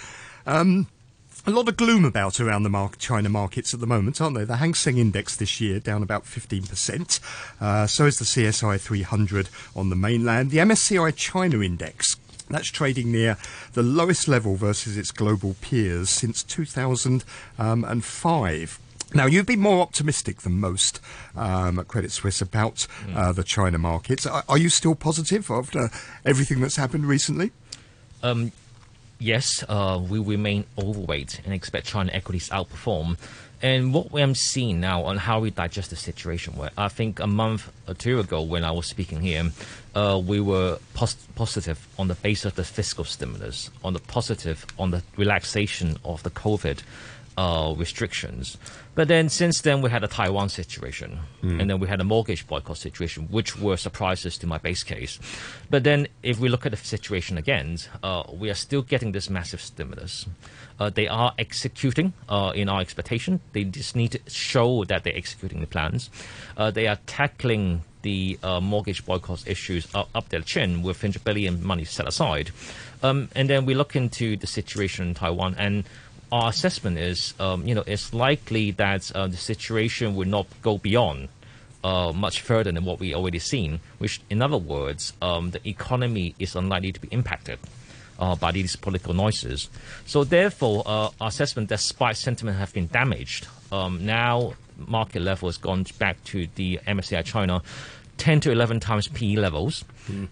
Um, 0.46 0.88
a 1.46 1.52
lot 1.52 1.70
of 1.70 1.78
gloom 1.78 2.04
about 2.04 2.42
around 2.42 2.64
the 2.64 2.90
China 3.00 3.30
markets 3.30 3.74
at 3.74 3.80
the 3.80 3.88
moment, 3.88 4.20
aren't 4.20 4.38
they? 4.38 4.44
The 4.44 4.58
Hang 4.58 4.74
Seng 4.74 4.98
Index 4.98 5.38
this 5.38 5.62
year 5.62 5.80
down 5.80 6.04
about 6.04 6.26
15%. 6.26 7.22
Uh, 7.62 7.88
so 7.88 8.06
is 8.06 8.20
the 8.20 8.26
CSI 8.26 8.82
300 8.82 9.48
on 9.76 9.90
the 9.90 9.96
mainland. 9.96 10.52
The 10.52 10.58
MSCI 10.58 11.16
China 11.16 11.62
Index. 11.62 12.18
That's 12.50 12.70
trading 12.70 13.12
near 13.12 13.38
the 13.74 13.84
lowest 13.84 14.28
level 14.28 14.56
versus 14.56 14.98
its 14.98 15.12
global 15.12 15.56
peers 15.62 16.10
since 16.10 16.42
2005. 16.44 18.80
Now, 19.14 19.26
you've 19.26 19.46
been 19.46 19.62
more 19.62 19.82
optimistic 19.82 20.42
than 20.42 20.60
most 20.60 21.00
um, 21.36 21.80
at 21.80 21.88
Credit 21.88 22.12
Suisse 22.12 22.42
about 22.42 22.88
uh, 23.16 23.32
the 23.32 23.44
China 23.44 23.78
markets. 23.78 24.26
Are, 24.26 24.44
are 24.50 24.58
you 24.58 24.70
still 24.70 24.96
positive 24.96 25.50
after 25.50 25.90
everything 26.26 26.60
that's 26.60 26.76
happened 26.76 27.06
recently? 27.06 27.52
Um, 28.22 28.52
yes, 29.18 29.64
uh, 29.70 30.02
we 30.08 30.20
remain 30.20 30.66
overweight 30.78 31.40
and 31.46 31.54
expect 31.54 31.88
China 31.88 32.12
equities 32.12 32.50
to 32.50 32.56
outperform. 32.56 33.18
And 33.62 33.92
what 33.92 34.12
we 34.12 34.22
am 34.22 34.36
seeing 34.36 34.80
now 34.80 35.04
on 35.04 35.18
how 35.18 35.40
we 35.40 35.50
digest 35.50 35.90
the 35.90 35.96
situation, 35.96 36.56
where 36.56 36.70
I 36.78 36.90
think 36.90 37.20
a 37.20 37.26
month 37.26 37.72
or 37.88 37.96
two 37.96 38.20
ago 38.20 38.42
when 38.42 38.64
I 38.64 38.72
was 38.72 38.86
speaking 38.86 39.22
here, 39.22 39.52
uh, 39.96 40.22
we 40.24 40.40
were 40.40 40.78
pos- 40.94 41.16
positive 41.34 41.88
on 41.98 42.08
the 42.08 42.14
basis 42.14 42.46
of 42.46 42.56
the 42.56 42.64
fiscal 42.64 43.04
stimulus, 43.04 43.72
on 43.84 43.94
the 43.94 44.00
positive 44.00 44.64
on 44.78 44.92
the 44.92 45.02
relaxation 45.16 45.98
of 46.06 46.22
the 46.22 46.30
COVID 46.30 46.82
uh, 47.38 47.74
restrictions. 47.78 48.58
But 48.96 49.08
then 49.08 49.30
since 49.30 49.62
then, 49.62 49.82
we 49.82 49.92
had 49.92 50.04
a 50.04 50.08
Taiwan 50.08 50.50
situation, 50.50 51.20
and 51.44 51.70
then 51.70 51.80
we 51.80 51.88
had 51.88 52.02
a 52.02 52.04
mortgage 52.04 52.48
boycott 52.48 52.78
situation, 52.78 53.28
which 53.30 53.58
were 53.58 53.78
surprises 53.78 54.38
to 54.40 54.48
my 54.48 54.58
base 54.58 54.84
case. 54.84 55.20
But 55.70 55.84
then, 55.84 56.08
if 56.24 56.40
we 56.40 56.50
look 56.50 56.66
at 56.66 56.72
the 56.72 56.78
situation 56.78 57.38
again, 57.38 57.78
uh, 58.02 58.24
we 58.34 58.50
are 58.50 58.56
still 58.56 58.82
getting 58.82 59.12
this 59.12 59.30
massive 59.30 59.62
stimulus. 59.62 60.26
Uh, 60.80 60.90
they 60.90 61.08
are 61.08 61.34
executing 61.38 62.14
uh, 62.28 62.52
in 62.56 62.70
our 62.70 62.82
expectation. 62.82 63.40
They 63.54 63.66
just 63.66 63.96
need 63.96 64.12
to 64.14 64.20
show 64.28 64.84
that 64.86 65.04
they're 65.04 65.16
executing 65.16 65.62
the 65.62 65.68
plans. 65.68 66.10
Uh, 66.56 66.72
they 66.72 66.88
are 66.88 66.98
tackling 67.06 67.84
the 68.02 68.40
uh, 68.42 68.60
mortgage 68.62 69.06
boycott 69.06 69.48
issues 69.48 69.88
up, 69.94 70.10
up 70.16 70.30
their 70.30 70.42
chin 70.42 70.82
with 70.82 71.02
100 71.04 71.24
billion 71.24 71.64
money 71.64 71.84
set 71.84 72.08
aside. 72.08 72.52
Um, 73.04 73.30
and 73.36 73.50
then 73.50 73.66
we 73.66 73.76
look 73.76 73.96
into 73.96 74.38
the 74.38 74.48
situation 74.48 75.10
in 75.10 75.14
Taiwan 75.14 75.56
and 75.58 75.84
our 76.32 76.50
assessment 76.50 76.98
is, 76.98 77.34
um, 77.40 77.66
you 77.66 77.74
know, 77.74 77.84
it's 77.86 78.14
likely 78.14 78.72
that 78.72 79.12
uh, 79.16 79.28
the 79.28 79.38
situation 79.38 80.16
will 80.16 80.28
not 80.28 80.48
go 80.62 80.78
beyond 80.78 81.30
uh, 81.84 82.12
much 82.14 82.42
further 82.42 82.72
than 82.72 82.84
what 82.84 83.00
we 83.00 83.14
already 83.14 83.40
seen. 83.40 83.80
Which, 83.98 84.22
in 84.30 84.42
other 84.42 84.58
words, 84.58 85.14
um, 85.22 85.52
the 85.52 85.68
economy 85.68 86.36
is 86.40 86.56
unlikely 86.56 86.92
to 86.94 87.00
be 87.00 87.08
impacted 87.12 87.60
uh, 88.20 88.36
by 88.36 88.52
these 88.52 88.76
political 88.76 89.14
noises. 89.14 89.70
So, 90.06 90.24
therefore, 90.24 90.84
uh, 90.86 91.10
our 91.22 91.28
assessment, 91.30 91.70
despite 91.70 92.18
sentiment 92.18 92.58
have 92.58 92.74
been 92.74 92.88
damaged, 92.88 93.48
um, 93.72 94.06
now 94.06 94.54
market 94.78 95.22
level 95.22 95.48
has 95.48 95.58
gone 95.58 95.86
back 95.98 96.22
to 96.26 96.48
the 96.56 96.80
MSCI 96.88 97.24
China. 97.24 97.62
10 98.18 98.40
to 98.40 98.52
11 98.52 98.80
times 98.80 99.08
PE 99.10 99.36
levels, 99.36 99.86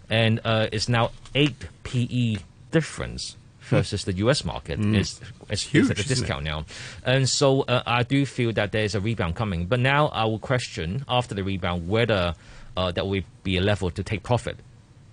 and 0.09 0.41
uh, 0.43 0.65
it's 0.71 0.89
now 0.89 1.11
8 1.35 1.53
PE 1.83 2.37
difference 2.71 3.37
versus 3.69 4.05
the 4.05 4.13
US 4.13 4.45
market 4.45 4.79
is, 4.79 5.19
is, 5.49 5.61
Huge, 5.63 5.91
at 5.91 5.99
a 5.99 6.07
discount 6.07 6.43
now. 6.43 6.65
And 7.03 7.27
so 7.27 7.61
uh, 7.61 7.83
I 7.85 8.03
do 8.03 8.25
feel 8.25 8.51
that 8.53 8.71
there 8.71 8.83
is 8.83 8.95
a 8.95 8.99
rebound 8.99 9.35
coming. 9.35 9.65
But 9.65 9.79
now 9.79 10.07
I 10.07 10.25
will 10.25 10.39
question 10.39 11.05
after 11.07 11.35
the 11.35 11.43
rebound 11.43 11.87
whether 11.87 12.35
uh, 12.77 12.91
that 12.91 13.07
will 13.07 13.21
be 13.43 13.57
a 13.57 13.61
level 13.61 13.89
to 13.91 14.03
take 14.03 14.23
profit. 14.23 14.57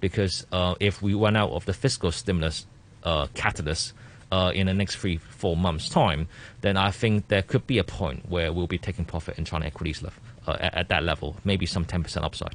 Because 0.00 0.46
uh, 0.52 0.74
if 0.80 1.00
we 1.00 1.14
run 1.14 1.36
out 1.36 1.50
of 1.50 1.64
the 1.64 1.72
fiscal 1.72 2.10
stimulus 2.10 2.66
uh, 3.04 3.26
catalyst, 3.34 3.94
uh, 4.32 4.50
in 4.54 4.66
the 4.66 4.72
next 4.72 4.96
three, 4.96 5.18
four 5.18 5.58
months' 5.58 5.90
time, 5.90 6.26
then 6.62 6.78
I 6.78 6.90
think 6.90 7.28
there 7.28 7.42
could 7.42 7.66
be 7.66 7.76
a 7.76 7.84
point 7.84 8.30
where 8.30 8.50
we'll 8.50 8.66
be 8.66 8.78
taking 8.78 9.04
profit 9.04 9.36
in 9.36 9.44
China 9.44 9.66
equities 9.66 10.02
uh, 10.02 10.56
at, 10.58 10.74
at 10.74 10.88
that 10.88 11.02
level, 11.02 11.36
maybe 11.44 11.66
some 11.66 11.84
10% 11.84 12.24
upside. 12.24 12.54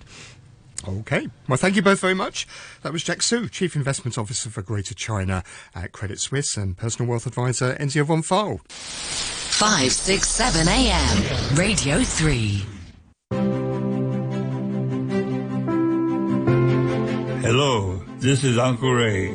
Okay. 0.88 1.28
Well, 1.48 1.58
thank 1.58 1.76
you 1.76 1.82
both 1.82 2.00
very 2.00 2.14
much. 2.14 2.48
That 2.84 2.94
was 2.94 3.04
Jack 3.04 3.22
Su, 3.22 3.50
Chief 3.50 3.76
Investment 3.76 4.18
Officer 4.18 4.50
for 4.50 4.62
Greater 4.62 4.94
China 4.94 5.44
at 5.74 5.92
Credit 5.92 6.20
Suisse 6.20 6.56
and 6.58 6.78
Personal 6.78 7.10
Wealth 7.10 7.26
Advisor 7.26 7.76
Enzio 7.80 8.06
von 8.06 8.22
Pfahl. 8.22 8.62
567 8.70 10.68
AM. 10.68 11.56
Radio 11.56 12.04
3. 12.04 12.66
Hello, 17.42 18.04
this 18.20 18.44
is 18.44 18.58
Uncle 18.58 18.92
Ray. 18.92 19.30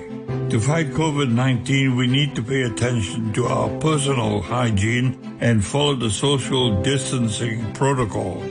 To 0.50 0.60
fight 0.60 0.88
COVID 0.90 1.32
19, 1.32 1.96
we 1.96 2.06
need 2.06 2.36
to 2.36 2.42
pay 2.42 2.62
attention 2.62 3.32
to 3.32 3.46
our 3.46 3.70
personal 3.80 4.42
hygiene 4.42 5.38
and 5.40 5.64
follow 5.64 5.94
the 5.94 6.10
social 6.10 6.82
distancing 6.82 7.72
protocol. 7.72 8.44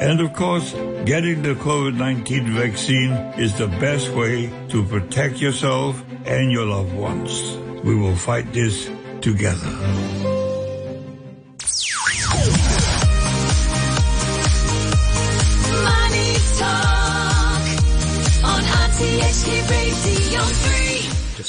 And 0.00 0.18
of 0.22 0.32
course, 0.32 0.72
getting 1.04 1.42
the 1.42 1.54
COVID 1.54 1.94
19 1.94 2.54
vaccine 2.54 3.12
is 3.36 3.52
the 3.58 3.68
best 3.68 4.08
way 4.12 4.50
to 4.70 4.82
protect 4.82 5.36
yourself 5.42 6.02
and 6.24 6.50
your 6.50 6.64
loved 6.64 6.94
ones. 6.94 7.58
We 7.84 7.94
will 7.94 8.16
fight 8.16 8.50
this 8.54 8.88
together. 9.20 9.70
Money 15.84 16.32
Talk 16.56 17.60
on 18.42 18.62
RTHK 18.64 19.48
Radio 19.68 20.40
3. 20.42 20.89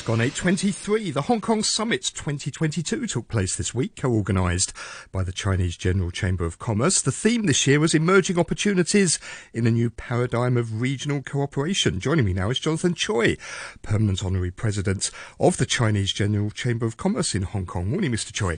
Just 0.02 0.08
gone 0.08 0.18
8.23. 0.18 1.14
The 1.14 1.22
Hong 1.22 1.42
Kong 1.42 1.62
Summit 1.62 2.02
2022 2.02 3.06
took 3.06 3.28
place 3.28 3.56
this 3.56 3.76
week, 3.76 3.96
co-organised 3.96 4.74
by 5.12 5.24
the 5.24 5.32
Chinese 5.32 5.78
General 5.78 6.10
Chamber 6.10 6.44
of 6.44 6.58
Commerce. 6.58 7.04
The 7.04 7.12
theme 7.12 7.46
this 7.46 7.68
year 7.68 7.80
was 7.80 7.94
emerging 7.94 8.40
opportunities 8.40 9.20
in 9.54 9.68
a 9.68 9.72
new 9.72 9.92
paradigm 9.92 10.58
of 10.58 10.82
regional 10.82 11.22
cooperation. 11.22 12.00
Joining 12.00 12.26
me 12.26 12.34
now 12.34 12.50
is 12.50 12.58
Jonathan 12.58 12.96
Choi, 12.96 13.38
Permanent 13.84 14.26
Honorary 14.26 14.50
President 14.50 15.12
of 15.40 15.58
the 15.58 15.68
Chinese 15.68 16.12
General 16.12 16.50
Chamber 16.50 16.88
of 16.88 16.98
Commerce 16.98 17.36
in 17.36 17.44
Hong 17.44 17.68
Kong. 17.68 17.92
Morning, 17.92 18.12
Mr. 18.12 18.34
Choi. 18.34 18.58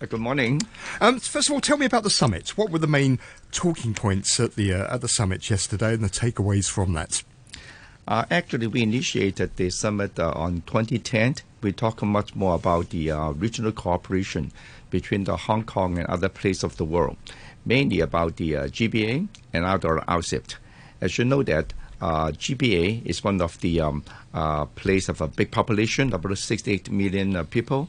Uh, 0.00 0.06
Good 0.06 0.20
morning. 0.20 0.62
Um, 1.00 1.18
first 1.18 1.48
of 1.48 1.52
all, 1.52 1.60
tell 1.60 1.78
me 1.78 1.86
about 1.86 2.04
the 2.04 2.10
summit. 2.10 2.56
What 2.56 2.70
were 2.70 2.78
the 2.78 2.86
main 2.86 3.18
talking 3.50 3.92
points 3.92 4.38
at 4.38 4.54
the 4.54 4.72
uh, 4.72 4.94
at 4.94 5.00
the 5.00 5.08
summit 5.08 5.50
yesterday 5.50 5.94
and 5.94 6.04
the 6.04 6.08
takeaways 6.08 6.70
from 6.70 6.92
that? 6.92 7.24
Uh, 8.08 8.24
actually, 8.30 8.66
we 8.66 8.82
initiated 8.82 9.56
the 9.56 9.70
summit 9.70 10.18
uh, 10.18 10.32
on 10.34 10.62
2010. 10.66 11.36
We 11.62 11.72
talk 11.72 12.02
much 12.02 12.34
more 12.34 12.54
about 12.54 12.90
the 12.90 13.10
uh, 13.10 13.30
regional 13.30 13.72
cooperation 13.72 14.52
between 14.90 15.24
the 15.24 15.36
Hong 15.36 15.64
Kong 15.64 15.98
and 15.98 16.06
other 16.08 16.28
places 16.28 16.64
of 16.64 16.76
the 16.76 16.84
world, 16.84 17.16
mainly 17.64 18.00
about 18.00 18.36
the 18.36 18.56
uh, 18.56 18.64
GBA 18.64 19.28
and 19.52 19.64
other 19.64 20.02
RCEP. 20.08 20.54
As 21.00 21.18
you 21.18 21.24
know 21.24 21.42
that 21.44 21.72
uh, 22.00 22.28
GBA 22.32 23.04
is 23.04 23.22
one 23.22 23.40
of 23.40 23.60
the 23.60 23.80
um, 23.80 24.04
uh, 24.32 24.64
place 24.64 25.08
of 25.08 25.20
a 25.20 25.28
big 25.28 25.50
population, 25.50 26.12
about 26.12 26.36
68 26.36 26.90
million 26.90 27.36
uh, 27.36 27.44
people, 27.44 27.88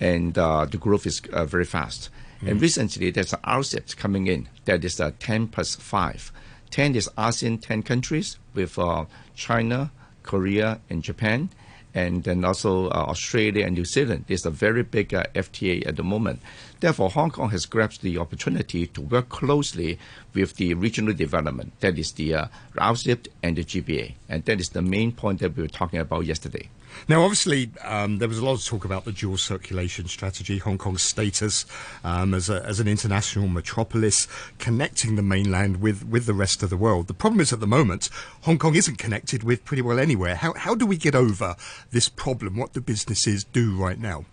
and 0.00 0.36
uh, 0.38 0.64
the 0.64 0.78
growth 0.78 1.06
is 1.06 1.20
uh, 1.32 1.44
very 1.44 1.64
fast. 1.64 2.08
And 2.42 2.60
recently, 2.62 3.10
there's 3.10 3.34
an 3.34 3.40
RCEP 3.44 3.98
coming 3.98 4.26
in 4.26 4.48
that 4.64 4.82
is 4.82 4.98
uh, 4.98 5.10
10 5.18 5.48
plus 5.48 5.74
5. 5.74 6.32
10 6.70 6.94
is 6.94 7.08
ASEAN 7.18 7.60
10 7.60 7.82
countries 7.82 8.38
with 8.54 8.78
uh, 8.78 9.04
China, 9.34 9.90
Korea, 10.22 10.80
and 10.88 11.02
Japan. 11.02 11.50
And 11.92 12.22
then 12.22 12.44
also 12.44 12.86
uh, 12.86 13.06
Australia 13.08 13.66
and 13.66 13.74
New 13.74 13.84
Zealand 13.84 14.26
is 14.28 14.46
a 14.46 14.50
very 14.50 14.84
big 14.84 15.12
uh, 15.12 15.24
FTA 15.34 15.84
at 15.88 15.96
the 15.96 16.04
moment. 16.04 16.40
Therefore, 16.78 17.10
Hong 17.10 17.32
Kong 17.32 17.50
has 17.50 17.66
grasped 17.66 18.02
the 18.02 18.18
opportunity 18.18 18.86
to 18.86 19.00
work 19.00 19.28
closely 19.28 19.98
with 20.32 20.54
the 20.54 20.74
regional 20.74 21.14
development. 21.14 21.72
That 21.80 21.98
is 21.98 22.12
the 22.12 22.34
uh, 22.34 22.46
RCEP 22.76 23.26
and 23.42 23.56
the 23.56 23.64
GBA. 23.64 24.14
And 24.28 24.44
that 24.44 24.60
is 24.60 24.68
the 24.68 24.82
main 24.82 25.10
point 25.10 25.40
that 25.40 25.56
we 25.56 25.64
were 25.64 25.68
talking 25.68 25.98
about 25.98 26.26
yesterday. 26.26 26.68
Now, 27.08 27.22
obviously, 27.22 27.70
um, 27.84 28.18
there 28.18 28.28
was 28.28 28.38
a 28.38 28.44
lot 28.44 28.52
of 28.52 28.64
talk 28.64 28.84
about 28.84 29.04
the 29.04 29.12
dual 29.12 29.36
circulation 29.36 30.06
strategy, 30.06 30.58
Hong 30.58 30.78
Kong's 30.78 31.02
status 31.02 31.66
um, 32.04 32.34
as, 32.34 32.48
a, 32.48 32.64
as 32.64 32.80
an 32.80 32.88
international 32.88 33.48
metropolis, 33.48 34.28
connecting 34.58 35.16
the 35.16 35.22
mainland 35.22 35.80
with, 35.80 36.04
with 36.06 36.26
the 36.26 36.34
rest 36.34 36.62
of 36.62 36.70
the 36.70 36.76
world. 36.76 37.06
The 37.06 37.14
problem 37.14 37.40
is, 37.40 37.52
at 37.52 37.60
the 37.60 37.66
moment, 37.66 38.10
Hong 38.42 38.58
Kong 38.58 38.74
isn't 38.74 38.98
connected 38.98 39.42
with 39.42 39.64
pretty 39.64 39.82
well 39.82 39.98
anywhere. 39.98 40.34
How, 40.34 40.54
how 40.54 40.74
do 40.74 40.86
we 40.86 40.96
get 40.96 41.14
over 41.14 41.56
this 41.90 42.08
problem? 42.08 42.56
What 42.56 42.72
do 42.72 42.80
businesses 42.80 43.44
do 43.44 43.76
right 43.76 43.98
now? 43.98 44.24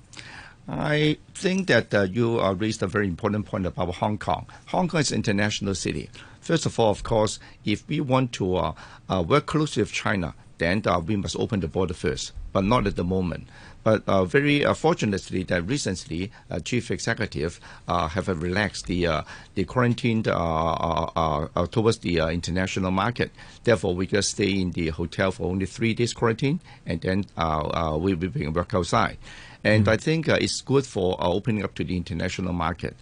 I 0.69 1.17
think 1.33 1.67
that 1.67 1.93
uh, 1.93 2.01
you 2.01 2.41
uh, 2.41 2.53
raised 2.53 2.83
a 2.83 2.87
very 2.87 3.07
important 3.07 3.45
point 3.45 3.65
about 3.65 3.95
Hong 3.95 4.17
Kong. 4.17 4.47
Hong 4.67 4.89
Kong 4.89 4.99
is 4.99 5.11
an 5.11 5.17
international 5.17 5.75
city. 5.75 6.09
First 6.41 6.65
of 6.65 6.77
all, 6.77 6.91
of 6.91 7.03
course, 7.03 7.39
if 7.63 7.87
we 7.87 8.01
want 8.01 8.33
to 8.33 8.55
uh, 8.57 8.73
uh, 9.09 9.23
work 9.25 9.45
closely 9.45 9.81
with 9.81 9.93
China, 9.93 10.33
then 10.57 10.81
uh, 10.85 10.99
we 10.99 11.15
must 11.15 11.37
open 11.37 11.61
the 11.61 11.67
border 11.69 11.93
first, 11.93 12.33
but 12.57 12.65
not 12.65 12.87
at 12.87 12.95
the 12.95 13.03
moment. 13.03 13.45
But 13.83 14.01
uh, 14.07 14.25
very 14.25 14.65
uh, 14.65 14.73
fortunately, 14.73 15.43
that 15.43 15.61
recently, 15.67 16.31
uh, 16.49 16.57
chief 16.59 16.89
executive 16.89 17.59
uh, 17.87 18.07
have 18.07 18.27
uh, 18.27 18.33
relaxed 18.33 18.87
the 18.87 19.05
uh, 19.05 19.21
the 19.53 19.63
quarantine 19.63 20.23
uh, 20.25 20.31
uh, 20.31 21.11
uh, 21.15 21.47
uh, 21.55 21.67
towards 21.67 21.99
the 21.99 22.19
uh, 22.19 22.29
international 22.29 22.89
market. 22.89 23.29
Therefore, 23.63 23.93
we 23.93 24.07
just 24.07 24.31
stay 24.31 24.59
in 24.59 24.71
the 24.71 24.87
hotel 24.89 25.29
for 25.31 25.51
only 25.51 25.67
three 25.67 25.93
days 25.93 26.13
quarantine, 26.13 26.59
and 26.87 26.99
then 27.01 27.25
uh, 27.37 27.93
uh, 27.93 27.97
we 27.97 28.15
we 28.15 28.27
can 28.29 28.53
work 28.53 28.73
outside. 28.73 29.17
And 29.63 29.87
I 29.87 29.97
think 29.97 30.27
uh, 30.27 30.37
it's 30.41 30.61
good 30.61 30.85
for 30.85 31.15
uh, 31.21 31.27
opening 31.29 31.63
up 31.63 31.75
to 31.75 31.83
the 31.83 31.95
international 31.95 32.53
market. 32.53 32.95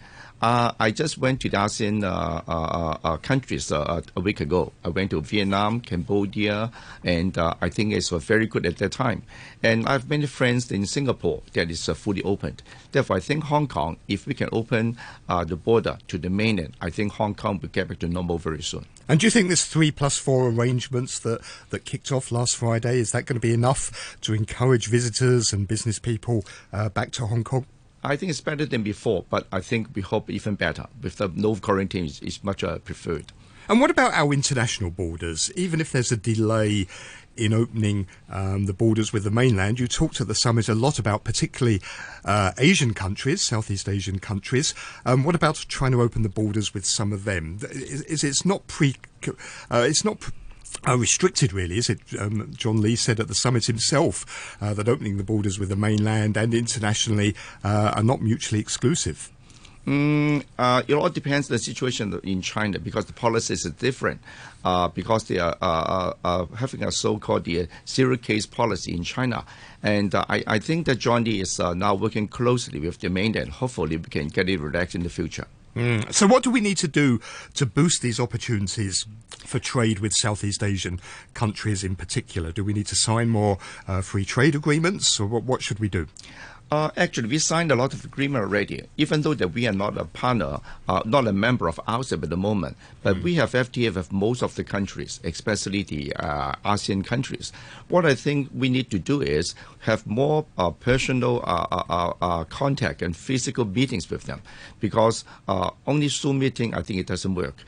Uh, 0.46 0.72
I 0.80 0.92
just 0.92 1.18
went 1.18 1.42
to 1.42 1.50
the 1.50 1.58
ASEAN 1.58 2.04
uh, 2.04 2.42
uh, 2.48 2.98
uh, 3.04 3.18
countries 3.18 3.72
uh, 3.72 4.02
a 4.16 4.22
week 4.22 4.42
ago. 4.42 4.74
I 4.84 4.90
went 4.90 5.10
to 5.10 5.20
Vietnam, 5.20 5.80
Cambodia, 5.80 6.72
and 7.04 7.36
uh, 7.36 7.56
I 7.62 7.70
think 7.70 7.94
it's 7.94 8.10
very 8.10 8.46
good 8.46 8.68
at 8.68 8.78
that 8.78 8.92
time. 8.92 9.24
And 9.64 9.88
I 9.88 9.94
have 9.94 10.08
many 10.08 10.28
friends 10.28 10.72
in 10.72 10.86
Singapore 10.86 11.42
that 11.54 11.72
is 11.72 11.90
uh, 11.90 11.96
fully 11.96 12.22
opened. 12.22 12.62
Therefore, 12.92 13.16
I 13.16 13.22
think 13.22 13.46
Hong 13.46 13.68
Kong, 13.68 13.98
if 14.08 14.28
we 14.28 14.36
can 14.36 14.50
open 14.52 15.00
uh, 15.28 15.46
the 15.46 15.56
border 15.56 15.98
to 16.10 16.20
the 16.20 16.30
mainland, 16.30 16.76
I 16.80 16.92
think 16.92 17.14
Hong 17.14 17.34
Kong 17.34 17.58
will 17.60 17.70
get 17.70 17.88
back 17.88 17.98
to 18.00 18.08
normal 18.08 18.38
very 18.38 18.62
soon. 18.62 18.86
And 19.10 19.20
do 19.20 19.26
you 19.26 19.32
think 19.32 19.50
this 19.50 19.66
three 19.66 19.90
plus 19.90 20.20
four 20.20 20.50
arrangements 20.50 21.18
that, 21.22 21.42
that 21.72 21.86
kicked 21.86 22.12
off 22.12 22.32
last 22.32 22.56
Friday, 22.56 23.00
is 23.00 23.14
that 23.14 23.26
going 23.26 23.38
to 23.38 23.48
be 23.48 23.54
enough 23.54 24.16
to 24.22 24.36
encourage 24.36 24.90
visitors 24.90 25.52
and 25.52 25.68
business 25.68 25.98
people 25.98 26.46
uh, 26.72 26.90
back 26.90 27.10
to 27.14 27.26
Hong 27.26 27.44
Kong? 27.44 27.66
I 28.06 28.16
think 28.16 28.30
it's 28.30 28.42
better 28.42 28.66
than 28.66 28.84
before, 28.84 29.26
but 29.30 29.48
I 29.52 29.62
think 29.62 29.88
we 29.96 30.02
hope 30.02 30.30
even 30.30 30.56
better. 30.56 30.86
With 31.02 31.18
the 31.18 31.30
no 31.34 31.56
quarantine, 31.56 32.06
is, 32.06 32.20
is 32.22 32.44
much 32.44 32.64
uh, 32.64 32.78
preferred. 32.80 33.32
And 33.68 33.82
what 33.82 33.90
about 33.90 34.14
our 34.14 34.32
international 34.32 34.92
borders? 34.92 35.52
Even 35.56 35.82
if 35.82 35.92
there's 35.92 36.12
a 36.12 36.18
delay 36.18 36.88
in 37.36 37.52
opening 37.52 38.08
um, 38.30 38.66
the 38.66 38.74
borders 38.74 39.12
with 39.12 39.24
the 39.24 39.32
mainland, 39.32 39.80
you 39.80 39.88
talked 39.88 40.22
at 40.22 40.28
the 40.28 40.36
summit 40.36 40.70
a 40.70 40.76
lot 40.76 41.00
about 41.00 41.24
particularly 41.24 41.82
uh, 42.24 42.52
Asian 42.58 42.94
countries, 42.94 43.42
Southeast 43.42 43.90
Asian 43.90 44.20
countries. 44.20 44.74
Um, 45.06 45.24
what 45.24 45.36
about 45.36 45.66
trying 45.68 45.92
to 45.92 46.02
open 46.02 46.22
the 46.22 46.30
borders 46.30 46.74
with 46.74 46.86
some 46.86 47.12
of 47.12 47.26
them? 47.26 47.58
Is, 47.72 48.02
is 48.04 48.24
it's 48.24 48.46
not 48.46 48.68
pre, 48.68 48.96
uh, 49.28 49.86
it's 49.88 50.06
not. 50.06 50.20
Pr- 50.20 50.32
uh, 50.88 50.98
restricted, 50.98 51.54
really, 51.54 51.78
is 51.78 51.90
it? 51.90 52.00
Um, 52.20 52.52
John 52.56 52.82
Lee 52.82 52.96
said 52.96 53.20
at 53.20 53.28
the 53.28 53.36
summit 53.36 53.66
himself 53.66 54.58
uh, 54.62 54.74
that 54.74 54.88
opening 54.88 55.18
the 55.18 55.24
borders 55.24 55.60
with 55.60 55.70
the 55.70 55.76
mainland 55.76 56.38
and 56.38 56.54
internationally 56.54 57.36
uh, 57.64 57.94
are 57.96 58.04
not 58.04 58.22
mutually 58.22 58.60
exclusive. 58.60 59.32
Mm, 59.86 60.44
uh, 60.58 60.82
it 60.88 60.96
all 60.96 61.10
depends 61.10 61.50
on 61.50 61.56
the 61.56 61.60
situation 61.60 62.20
in 62.24 62.42
China 62.42 62.80
because 62.80 63.06
the 63.06 63.14
policies 63.14 63.66
are 63.66 63.72
different. 63.72 64.20
Uh, 64.66 64.88
because 64.88 65.26
they 65.26 65.38
are 65.38 65.56
uh, 65.62 66.12
uh, 66.24 66.46
having 66.56 66.84
a 66.84 66.92
so-called 66.92 67.44
the 67.44 67.68
zero 67.88 68.18
case 68.18 68.48
policy 68.48 68.96
in 68.96 69.04
China, 69.04 69.46
and 69.84 70.16
uh, 70.16 70.26
I, 70.28 70.44
I 70.48 70.58
think 70.58 70.88
that 70.88 70.96
John 70.96 71.24
Lee 71.24 71.40
is 71.40 71.60
uh, 71.60 71.76
now 71.76 71.94
working 71.94 72.28
closely 72.28 72.80
with 72.80 72.98
the 72.98 73.12
mainland. 73.12 73.50
Hopefully, 73.52 73.98
we 73.98 74.06
can 74.06 74.28
get 74.28 74.50
it 74.50 74.60
relaxed 74.60 74.96
in 74.96 75.04
the 75.04 75.10
future. 75.10 75.46
Mm. 75.76 76.14
So, 76.14 76.26
what 76.26 76.44
do 76.44 76.50
we 76.50 76.62
need 76.62 76.78
to 76.78 76.88
do 76.88 77.20
to 77.56 77.66
boost 77.66 78.02
these 78.02 78.20
opportunities 78.20 79.06
for 79.30 79.60
trade 79.60 80.00
with 80.00 80.14
Southeast 80.14 80.64
Asian 80.64 81.02
countries 81.34 81.84
in 81.84 81.96
particular? 81.96 82.52
Do 82.52 82.64
we 82.64 82.74
need 82.74 82.88
to 82.88 82.96
sign 82.96 83.30
more 83.30 83.58
uh, 83.88 84.02
free 84.02 84.24
trade 84.24 84.56
agreements, 84.56 85.20
or 85.20 85.28
what, 85.28 85.44
what 85.44 85.62
should 85.62 85.80
we 85.80 85.90
do? 85.90 86.08
Uh, 86.72 86.90
actually, 86.98 87.30
we 87.30 87.38
signed 87.38 87.72
a 87.72 87.76
lot 87.76 87.94
of 87.94 88.04
agreement 88.04 88.44
already, 88.44 88.84
even 88.98 89.22
though 89.22 89.36
that 89.36 89.50
we 89.50 89.68
are 89.68 89.72
not 89.72 89.96
a 89.98 90.06
partner, 90.06 90.60
uh, 90.90 91.02
not 91.06 91.28
a 91.28 91.32
member 91.32 91.68
of 91.68 91.80
RCEP 91.88 92.24
at 92.24 92.30
the 92.30 92.38
moment. 92.38 92.76
But 93.04 93.22
we 93.22 93.36
have 93.36 93.52
FTA 93.52 93.94
with 93.94 94.12
most 94.12 94.42
of 94.42 94.56
the 94.56 94.64
countries, 94.64 95.20
especially 95.24 95.84
the 95.84 96.14
uh, 96.16 96.54
ASEAN 96.66 97.06
countries. 97.06 97.54
What 97.88 98.06
I 98.06 98.16
think 98.16 98.50
we 98.54 98.70
need 98.70 98.90
to 98.90 98.98
do 98.98 99.22
is 99.22 99.54
have 99.82 100.08
more 100.08 100.46
uh, 100.58 100.72
personal 100.72 101.44
uh, 101.46 102.14
uh, 102.20 102.44
contact 102.46 103.04
and 103.04 103.16
physical 103.16 103.66
meetings 103.66 104.10
with 104.10 104.24
them, 104.24 104.42
because 104.80 105.24
only 105.86 106.08
Zoom 106.08 106.40
meeting, 106.40 106.74
I 106.74 106.82
think 106.82 107.00
it 107.00 107.06
doesn't 107.06 107.36
work. 107.36 107.64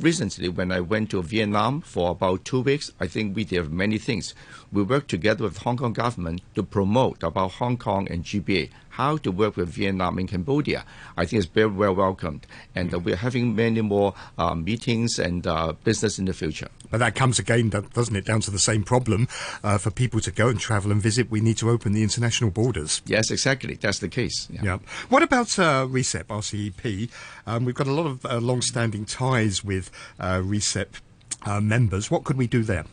Recently, 0.00 0.50
when 0.50 0.70
I 0.70 0.80
went 0.80 1.10
to 1.10 1.22
Vietnam 1.22 1.80
for 1.80 2.10
about 2.10 2.44
two 2.44 2.60
weeks, 2.60 2.92
I 3.00 3.06
think 3.06 3.34
we 3.34 3.44
did 3.44 3.72
many 3.72 3.96
things. 3.96 4.34
We 4.70 4.82
worked 4.82 5.08
together 5.08 5.44
with 5.44 5.56
Hong 5.58 5.78
Kong 5.78 5.94
government 5.94 6.42
to 6.54 6.62
promote 6.62 7.22
about 7.22 7.52
Hong 7.52 7.78
Kong 7.78 8.06
and 8.10 8.17
and 8.18 8.24
GBA, 8.24 8.70
how 8.90 9.16
to 9.18 9.30
work 9.30 9.56
with 9.56 9.68
Vietnam 9.68 10.18
and 10.18 10.28
Cambodia. 10.28 10.84
I 11.16 11.24
think 11.24 11.42
it's 11.42 11.52
very 11.52 11.68
well 11.68 11.94
welcomed, 11.94 12.46
and 12.74 12.92
uh, 12.92 12.98
we're 12.98 13.16
having 13.16 13.54
many 13.54 13.80
more 13.80 14.14
uh, 14.36 14.54
meetings 14.54 15.18
and 15.18 15.46
uh, 15.46 15.72
business 15.84 16.18
in 16.18 16.24
the 16.24 16.32
future. 16.32 16.68
But 16.90 16.98
that 16.98 17.14
comes 17.14 17.38
again, 17.38 17.70
doesn't 17.70 18.16
it, 18.16 18.24
down 18.24 18.40
to 18.40 18.50
the 18.50 18.58
same 18.58 18.82
problem. 18.82 19.28
Uh, 19.62 19.78
for 19.78 19.90
people 19.90 20.20
to 20.20 20.32
go 20.32 20.48
and 20.48 20.58
travel 20.58 20.90
and 20.90 21.00
visit, 21.00 21.30
we 21.30 21.40
need 21.40 21.58
to 21.58 21.70
open 21.70 21.92
the 21.92 22.02
international 22.02 22.50
borders. 22.50 23.02
Yes, 23.06 23.30
exactly. 23.30 23.74
That's 23.74 24.00
the 24.00 24.08
case. 24.08 24.48
Yeah. 24.50 24.62
Yeah. 24.64 24.78
What 25.08 25.22
about 25.22 25.58
uh, 25.58 25.86
RECEP, 25.86 26.24
RCEP? 26.24 27.10
Um, 27.46 27.64
we've 27.64 27.74
got 27.74 27.86
a 27.86 27.92
lot 27.92 28.06
of 28.06 28.26
uh, 28.26 28.38
long-standing 28.38 29.04
ties 29.04 29.62
with 29.62 29.90
uh, 30.18 30.38
RECEP 30.38 31.00
uh, 31.46 31.60
members. 31.60 32.10
What 32.10 32.24
could 32.24 32.36
we 32.36 32.46
do 32.46 32.62
there? 32.64 32.84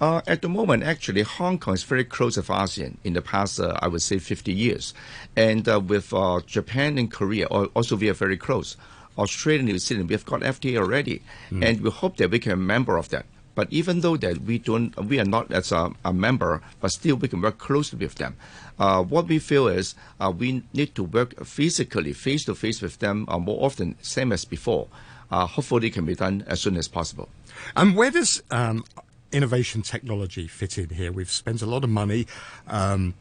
Uh, 0.00 0.20
at 0.26 0.42
the 0.42 0.48
moment, 0.48 0.84
actually, 0.84 1.22
Hong 1.22 1.58
Kong 1.58 1.74
is 1.74 1.82
very 1.82 2.04
close 2.04 2.34
to 2.34 2.42
ASEAN 2.42 2.96
in 3.02 3.14
the 3.14 3.22
past, 3.22 3.58
uh, 3.58 3.76
I 3.82 3.88
would 3.88 4.02
say, 4.02 4.18
50 4.18 4.52
years. 4.52 4.94
And 5.36 5.68
uh, 5.68 5.80
with 5.80 6.12
uh, 6.14 6.40
Japan 6.46 6.98
and 6.98 7.10
Korea, 7.10 7.46
also 7.46 7.96
we 7.96 8.08
are 8.08 8.14
very 8.14 8.36
close. 8.36 8.76
Australia 9.18 9.60
and 9.60 9.68
New 9.68 9.78
Zealand, 9.78 10.08
we've 10.08 10.24
got 10.24 10.42
FTA 10.42 10.78
already. 10.78 11.22
And 11.50 11.80
we 11.80 11.90
hope 11.90 12.16
that 12.18 12.30
we 12.30 12.38
can 12.38 12.50
be 12.50 12.54
a 12.54 12.56
member 12.56 12.96
of 12.96 13.08
that. 13.08 13.26
But 13.56 13.72
even 13.72 14.02
though 14.02 14.16
that 14.18 14.42
we 14.42 14.58
don't, 14.58 14.94
we 14.96 15.18
are 15.18 15.24
not 15.24 15.50
as 15.50 15.72
a, 15.72 15.90
a 16.04 16.12
member, 16.12 16.62
but 16.80 16.92
still 16.92 17.16
we 17.16 17.26
can 17.26 17.40
work 17.40 17.58
closely 17.58 17.98
with 17.98 18.14
them. 18.14 18.36
Uh, 18.78 19.02
what 19.02 19.26
we 19.26 19.40
feel 19.40 19.66
is 19.66 19.96
uh, 20.20 20.30
we 20.30 20.62
need 20.72 20.94
to 20.94 21.02
work 21.02 21.44
physically, 21.44 22.12
face 22.12 22.44
to 22.44 22.54
face 22.54 22.80
with 22.80 23.00
them 23.00 23.24
uh, 23.26 23.36
more 23.36 23.64
often, 23.64 23.96
same 24.00 24.30
as 24.30 24.44
before. 24.44 24.86
Uh, 25.32 25.44
hopefully, 25.44 25.88
it 25.88 25.92
can 25.94 26.06
be 26.06 26.14
done 26.14 26.44
as 26.46 26.60
soon 26.60 26.76
as 26.76 26.86
possible. 26.86 27.28
And 27.74 27.96
where 27.96 28.12
does 28.12 28.40
um, 28.52 28.84
innovation 29.32 29.82
technology 29.82 30.46
fit 30.46 30.78
in 30.78 30.90
here? 30.90 31.12
We've 31.12 31.30
spent 31.30 31.62
a 31.62 31.66
lot 31.66 31.84
of 31.84 31.90
money. 31.90 32.26
Um, 32.66 33.14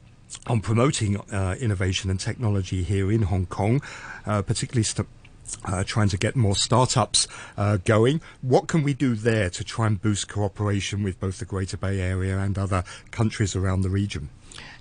on 0.46 0.60
promoting 0.60 1.18
uh, 1.32 1.56
innovation 1.60 2.10
and 2.10 2.20
technology 2.20 2.84
here 2.84 3.10
in 3.10 3.24
Hong 3.24 3.46
Kong, 3.46 3.82
uh, 4.26 4.42
particularly 4.42 4.84
st- 4.84 5.08
uh, 5.66 5.84
trying 5.86 6.10
to 6.10 6.18
get 6.18 6.36
more 6.36 6.56
startups 6.56 7.28
uh, 7.58 7.78
going. 7.78 8.22
What 8.42 8.68
can 8.68 8.84
we 8.84 8.94
do 8.94 9.16
there 9.16 9.50
to 9.50 9.64
try 9.64 9.88
and 9.88 10.02
boost 10.02 10.28
cooperation 10.28 11.04
with 11.04 11.20
both 11.20 11.40
the 11.40 11.46
Greater 11.46 11.78
Bay 11.78 12.02
Area 12.02 12.38
and 12.40 12.58
other 12.58 12.84
countries 13.12 13.56
around 13.56 13.82
the 13.82 13.90
region? 13.90 14.30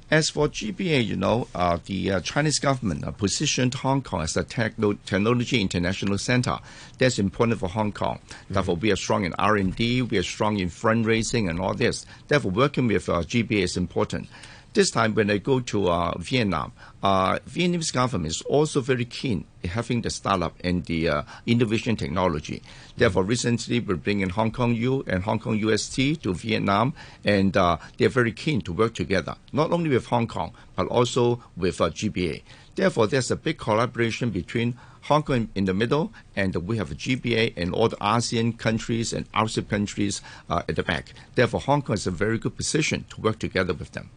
As 0.08 0.30
for 0.30 0.46
GBA, 0.46 1.04
you 1.04 1.16
know, 1.16 1.48
uh, 1.52 1.78
the 1.84 2.12
uh, 2.12 2.20
Chinese 2.20 2.60
government 2.60 3.04
uh, 3.04 3.10
positioned 3.10 3.74
Hong 3.74 4.02
Kong 4.02 4.22
as 4.22 4.36
a 4.36 4.44
techno- 4.44 4.92
technology 5.04 5.60
international 5.60 6.16
center. 6.16 6.60
That's 6.98 7.18
important 7.18 7.58
for 7.58 7.68
Hong 7.68 7.90
Kong. 7.90 8.20
Therefore, 8.48 8.76
we 8.76 8.92
are 8.92 8.96
strong 8.96 9.24
in 9.24 9.32
R&D, 9.36 10.02
we 10.02 10.18
are 10.18 10.22
strong 10.22 10.58
in 10.60 10.68
fundraising 10.68 11.50
and 11.50 11.60
all 11.60 11.74
this. 11.74 12.06
Therefore, 12.28 12.52
working 12.52 12.86
with 12.86 13.08
uh, 13.08 13.22
GBA 13.22 13.62
is 13.62 13.76
important. 13.76 14.28
This 14.76 14.90
time, 14.90 15.14
when 15.14 15.30
I 15.30 15.38
go 15.38 15.60
to 15.60 15.88
uh, 15.88 16.18
Vietnam, 16.18 16.70
uh, 17.02 17.38
Vietnamese 17.48 17.94
government 17.94 18.32
is 18.32 18.42
also 18.42 18.82
very 18.82 19.06
keen 19.06 19.46
in 19.62 19.70
having 19.70 20.02
the 20.02 20.10
startup 20.10 20.54
and 20.62 20.84
the 20.84 21.08
uh, 21.08 21.22
innovation 21.46 21.96
technology. 21.96 22.62
Therefore, 22.94 23.24
recently 23.24 23.80
we're 23.80 23.96
bringing 23.96 24.28
Hong 24.28 24.50
Kong 24.50 24.74
U 24.74 25.02
and 25.06 25.22
Hong 25.22 25.38
Kong 25.38 25.56
UST 25.56 26.22
to 26.22 26.34
Vietnam, 26.34 26.92
and 27.24 27.56
uh, 27.56 27.78
they're 27.96 28.10
very 28.10 28.32
keen 28.32 28.60
to 28.60 28.72
work 28.74 28.92
together, 28.92 29.36
not 29.50 29.72
only 29.72 29.88
with 29.88 30.04
Hong 30.08 30.26
Kong 30.26 30.52
but 30.74 30.86
also 30.88 31.42
with 31.56 31.80
uh, 31.80 31.88
GBA. 31.88 32.42
Therefore, 32.74 33.06
there's 33.06 33.30
a 33.30 33.36
big 33.36 33.56
collaboration 33.56 34.28
between 34.28 34.76
Hong 35.06 35.22
Kong 35.22 35.48
in 35.54 35.66
the 35.66 35.74
middle, 35.74 36.12
and 36.34 36.54
we 36.68 36.76
have 36.78 36.90
GBA 36.90 37.54
and 37.56 37.72
all 37.72 37.88
the 37.88 37.96
ASEAN 37.96 38.58
countries 38.58 39.12
and 39.12 39.30
RCEP 39.32 39.68
countries 39.68 40.20
uh, 40.50 40.62
at 40.68 40.74
the 40.76 40.82
back. 40.82 41.12
Therefore, 41.36 41.60
Hong 41.60 41.82
Kong 41.82 41.94
is 41.94 42.06
a 42.06 42.10
very 42.10 42.38
good 42.38 42.56
position 42.56 43.04
to 43.10 43.20
work 43.20 43.38
together 43.38 43.72
with 43.72 43.92
them. 43.92 44.10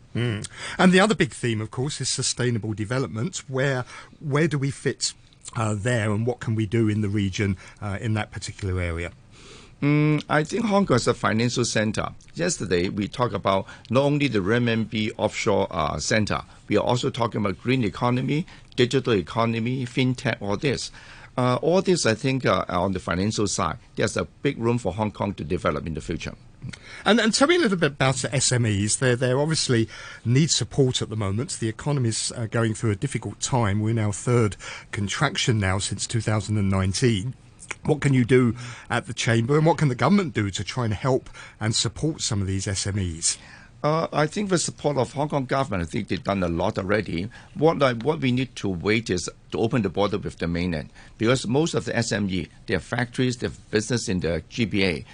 And 0.80 0.92
the 0.92 1.00
other 1.00 1.14
big 1.16 1.32
theme, 1.32 1.62
of 1.62 1.70
course, 1.70 2.02
is 2.02 2.10
sustainable 2.10 2.74
development. 2.74 3.44
Where 3.48 3.86
where 4.20 4.48
do 4.48 4.58
we 4.58 4.72
fit 4.72 5.14
uh, 5.56 5.76
there, 5.76 6.12
and 6.12 6.26
what 6.26 6.40
can 6.40 6.56
we 6.56 6.66
do 6.66 6.90
in 6.90 7.02
the 7.02 7.10
region 7.10 7.58
uh, 7.82 7.98
in 8.02 8.16
that 8.16 8.32
particular 8.32 8.82
area? 8.82 9.12
Mm, 9.82 10.24
I 10.28 10.44
think 10.44 10.66
Hong 10.66 10.86
Kong 10.86 10.98
is 10.98 11.08
a 11.08 11.14
financial 11.14 11.64
center. 11.64 12.10
Yesterday, 12.34 12.90
we 12.90 13.08
talked 13.08 13.34
about 13.34 13.66
not 13.90 14.04
only 14.04 14.28
the 14.28 14.40
renminbi 14.40 15.12
offshore 15.18 15.68
uh, 15.72 15.98
center, 16.00 16.42
we 16.68 16.76
are 16.78 16.84
also 16.84 17.10
talking 17.10 17.40
about 17.40 17.62
green 17.62 17.86
economy, 17.86 18.46
digital 18.76 19.14
economy, 19.14 19.86
fintech, 19.86 20.42
all 20.42 20.58
this. 20.58 20.92
Uh, 21.38 21.56
all 21.62 21.82
this, 21.82 22.06
I 22.06 22.16
think, 22.16 22.46
uh, 22.46 22.66
on 22.68 22.92
the 22.92 23.00
financial 23.00 23.48
side, 23.48 23.78
there's 23.96 24.18
a 24.18 24.26
big 24.26 24.58
room 24.58 24.78
for 24.78 24.92
Hong 24.92 25.12
Kong 25.12 25.34
to 25.36 25.46
develop 25.46 25.88
in 25.88 25.94
the 25.94 26.02
future. 26.02 26.34
And, 27.06 27.22
and 27.22 27.34
tell 27.34 27.48
me 27.48 27.56
a 27.56 27.60
little 27.60 27.78
bit 27.78 27.94
about 27.94 28.16
the 28.16 28.28
SMEs. 28.28 29.00
They 29.00 29.16
they 29.16 29.32
obviously 29.32 29.88
need 30.26 30.52
support 30.52 31.02
at 31.02 31.10
the 31.10 31.16
moment. 31.16 31.52
The 31.52 31.70
economy's 31.70 32.34
uh, 32.34 32.48
going 32.48 32.74
through 32.74 32.92
a 32.92 32.96
difficult 32.98 33.40
time. 33.40 33.80
We're 33.80 33.94
now 33.94 34.12
third 34.12 34.58
contraction 34.92 35.60
now 35.60 35.78
since 35.80 36.06
2019. 36.06 37.34
What 37.84 38.02
can 38.02 38.14
you 38.14 38.26
do 38.26 38.56
at 38.90 39.08
the 39.08 39.14
chamber, 39.14 39.58
and 39.58 39.66
what 39.66 39.78
can 39.78 39.88
the 39.88 39.96
government 39.96 40.34
do 40.34 40.50
to 40.50 40.64
try 40.64 40.86
and 40.86 40.94
help 40.94 41.30
and 41.60 41.76
support 41.76 42.22
some 42.22 42.42
of 42.42 42.48
these 42.48 42.66
SMEs? 42.66 43.38
Uh, 43.82 44.08
I 44.12 44.28
think 44.28 44.52
with 44.52 44.60
support 44.60 44.98
of 44.98 45.14
Hong 45.14 45.30
Kong 45.30 45.46
government, 45.46 45.84
I 45.84 45.86
think 45.86 46.10
they've 46.10 46.24
done 46.24 46.44
a 46.44 46.50
lot 46.50 46.78
already. 46.78 47.30
What 47.54 47.78
what 48.04 48.20
we 48.20 48.34
need 48.34 48.54
to 48.58 48.68
wait 48.68 49.10
is 49.10 49.30
to 49.52 49.58
open 49.58 49.84
the 49.84 49.90
border 49.90 50.18
with 50.18 50.38
the 50.38 50.48
mainland 50.48 50.90
because 51.18 51.48
most 51.48 51.74
of 51.74 51.86
the 51.86 51.94
SME, 51.94 52.50
their 52.68 52.80
factories, 52.80 53.38
their 53.38 53.52
business 53.72 54.10
in 54.10 54.20
the 54.20 54.44
GBA. 54.50 55.06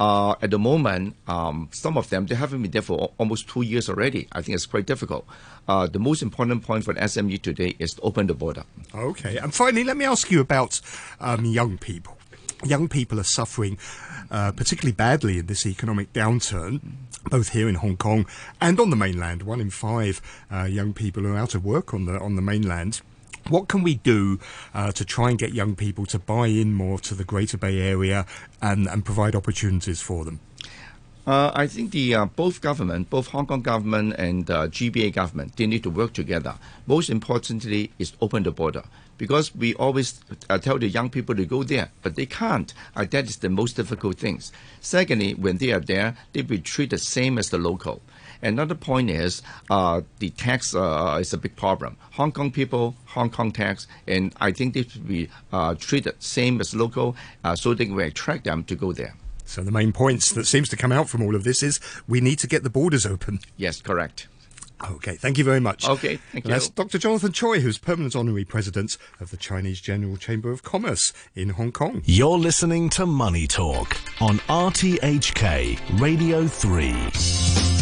Uh, 0.00 0.34
at 0.42 0.50
the 0.50 0.58
moment, 0.58 1.14
um, 1.28 1.68
some 1.70 1.96
of 1.96 2.10
them 2.10 2.26
they 2.26 2.34
haven't 2.34 2.62
been 2.62 2.70
there 2.70 2.82
for 2.82 3.12
almost 3.18 3.48
two 3.48 3.62
years 3.62 3.88
already. 3.88 4.26
I 4.32 4.42
think 4.42 4.56
it's 4.56 4.66
quite 4.66 4.86
difficult. 4.86 5.24
Uh, 5.68 5.86
the 5.86 6.00
most 6.00 6.20
important 6.20 6.64
point 6.64 6.84
for 6.84 6.94
the 6.94 7.00
SME 7.00 7.40
today 7.40 7.76
is 7.78 7.94
to 7.94 8.02
open 8.02 8.26
the 8.26 8.34
border. 8.34 8.64
Okay, 8.94 9.36
and 9.36 9.54
finally, 9.54 9.84
let 9.84 9.96
me 9.96 10.04
ask 10.04 10.30
you 10.30 10.40
about 10.40 10.80
um, 11.20 11.44
young 11.44 11.78
people. 11.78 12.16
Young 12.64 12.88
people 12.88 13.20
are 13.20 13.24
suffering 13.24 13.78
uh, 14.30 14.52
particularly 14.52 14.92
badly 14.92 15.38
in 15.38 15.46
this 15.46 15.66
economic 15.66 16.12
downturn, 16.12 16.80
both 17.30 17.50
here 17.50 17.68
in 17.68 17.76
Hong 17.76 17.96
Kong 17.96 18.26
and 18.60 18.80
on 18.80 18.90
the 18.90 18.96
mainland. 18.96 19.42
One 19.42 19.60
in 19.60 19.70
five 19.70 20.20
uh, 20.52 20.64
young 20.64 20.92
people 20.92 21.26
are 21.26 21.36
out 21.36 21.54
of 21.54 21.64
work 21.64 21.94
on 21.94 22.06
the 22.06 22.18
on 22.18 22.36
the 22.36 22.42
mainland. 22.42 23.00
What 23.48 23.68
can 23.68 23.82
we 23.82 23.96
do 23.96 24.38
uh, 24.72 24.92
to 24.92 25.04
try 25.04 25.28
and 25.28 25.38
get 25.38 25.52
young 25.52 25.76
people 25.76 26.06
to 26.06 26.18
buy 26.18 26.46
in 26.46 26.72
more 26.72 26.98
to 27.00 27.14
the 27.14 27.24
Greater 27.24 27.58
Bay 27.58 27.78
Area 27.80 28.24
and, 28.62 28.86
and 28.86 29.04
provide 29.04 29.34
opportunities 29.34 30.00
for 30.00 30.24
them? 30.24 30.40
Uh, 31.26 31.50
I 31.54 31.66
think 31.66 31.92
the 31.92 32.14
uh, 32.14 32.24
both 32.26 32.60
government, 32.60 33.08
both 33.08 33.28
Hong 33.28 33.46
Kong 33.46 33.62
government 33.62 34.14
and 34.18 34.50
uh, 34.50 34.68
GBA 34.68 35.14
government, 35.14 35.56
they 35.56 35.66
need 35.66 35.82
to 35.84 35.90
work 35.90 36.12
together. 36.12 36.54
Most 36.86 37.08
importantly 37.08 37.92
is 37.98 38.12
open 38.20 38.42
the 38.42 38.50
border 38.50 38.82
because 39.16 39.54
we 39.54 39.74
always 39.74 40.20
uh, 40.50 40.58
tell 40.58 40.78
the 40.78 40.88
young 40.88 41.08
people 41.08 41.34
to 41.34 41.46
go 41.46 41.62
there, 41.62 41.90
but 42.02 42.16
they 42.16 42.26
can't. 42.26 42.74
Uh, 42.94 43.06
that 43.10 43.26
is 43.26 43.38
the 43.38 43.48
most 43.48 43.76
difficult 43.76 44.18
things. 44.18 44.52
Secondly, 44.80 45.32
when 45.34 45.56
they 45.58 45.72
are 45.72 45.80
there, 45.80 46.16
they 46.32 46.42
be 46.42 46.58
treated 46.58 46.90
the 46.90 46.98
same 46.98 47.38
as 47.38 47.48
the 47.48 47.58
local. 47.58 48.02
Another 48.44 48.74
point 48.74 49.08
is 49.10 49.42
uh, 49.70 50.02
the 50.18 50.30
tax 50.30 50.74
uh, 50.74 51.18
is 51.20 51.32
a 51.32 51.38
big 51.38 51.56
problem. 51.56 51.96
Hong 52.12 52.30
Kong 52.30 52.50
people, 52.50 52.94
Hong 53.06 53.30
Kong 53.30 53.50
tax, 53.50 53.86
and 54.06 54.34
I 54.40 54.52
think 54.52 54.74
they 54.74 54.82
should 54.82 55.08
be 55.08 55.28
uh, 55.52 55.74
treated 55.74 56.22
same 56.22 56.60
as 56.60 56.74
local, 56.74 57.16
uh, 57.42 57.56
so 57.56 57.72
they 57.74 57.86
will 57.86 58.00
attract 58.00 58.44
them 58.44 58.62
to 58.64 58.74
go 58.74 58.92
there. 58.92 59.14
So 59.46 59.62
the 59.62 59.72
main 59.72 59.92
points 59.92 60.32
that 60.32 60.46
seems 60.46 60.68
to 60.70 60.76
come 60.76 60.92
out 60.92 61.08
from 61.08 61.22
all 61.22 61.34
of 61.34 61.44
this 61.44 61.62
is 61.62 61.80
we 62.06 62.20
need 62.20 62.38
to 62.40 62.46
get 62.46 62.62
the 62.62 62.70
borders 62.70 63.06
open. 63.06 63.40
Yes, 63.56 63.80
correct. 63.80 64.28
Okay, 64.90 65.14
thank 65.14 65.38
you 65.38 65.44
very 65.44 65.60
much. 65.60 65.88
Okay, 65.88 66.16
thank 66.32 66.44
you. 66.44 66.50
That's 66.50 66.68
Dr. 66.68 66.98
Jonathan 66.98 67.32
Choi, 67.32 67.60
who's 67.60 67.78
permanent 67.78 68.14
honorary 68.14 68.44
president 68.44 68.98
of 69.20 69.30
the 69.30 69.36
Chinese 69.36 69.80
General 69.80 70.16
Chamber 70.16 70.50
of 70.50 70.62
Commerce 70.62 71.12
in 71.34 71.50
Hong 71.50 71.72
Kong. 71.72 72.02
You're 72.04 72.38
listening 72.38 72.90
to 72.90 73.06
Money 73.06 73.46
Talk 73.46 73.96
on 74.20 74.38
RTHK 74.40 76.00
Radio 76.00 76.46
3. 76.46 77.73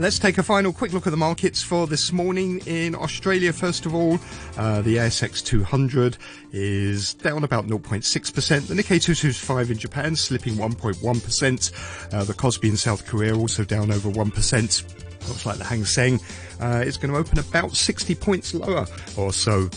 Let's 0.00 0.18
take 0.18 0.38
a 0.38 0.42
final 0.42 0.72
quick 0.72 0.94
look 0.94 1.06
at 1.06 1.10
the 1.10 1.18
markets 1.18 1.62
for 1.62 1.86
this 1.86 2.10
morning 2.10 2.62
in 2.64 2.94
Australia. 2.94 3.52
First 3.52 3.84
of 3.84 3.94
all, 3.94 4.18
uh, 4.56 4.80
the 4.80 4.96
ASX 4.96 5.44
200 5.44 6.16
is 6.52 7.12
down 7.12 7.44
about 7.44 7.66
0.6%. 7.66 8.66
The 8.66 8.74
Nikkei 8.74 8.98
225 8.98 9.70
in 9.70 9.76
Japan 9.76 10.16
slipping 10.16 10.54
1.1%. 10.54 12.14
Uh, 12.14 12.24
the 12.24 12.32
Kospi 12.32 12.70
in 12.70 12.78
South 12.78 13.06
Korea 13.06 13.36
also 13.36 13.62
down 13.62 13.92
over 13.92 14.08
1%. 14.08 15.28
Looks 15.28 15.44
like 15.44 15.58
the 15.58 15.64
Hang 15.64 15.84
Seng 15.84 16.18
uh, 16.62 16.82
is 16.82 16.96
going 16.96 17.12
to 17.12 17.18
open 17.18 17.38
about 17.38 17.76
60 17.76 18.14
points 18.14 18.54
lower 18.54 18.86
or 19.18 19.34
so 19.34 19.68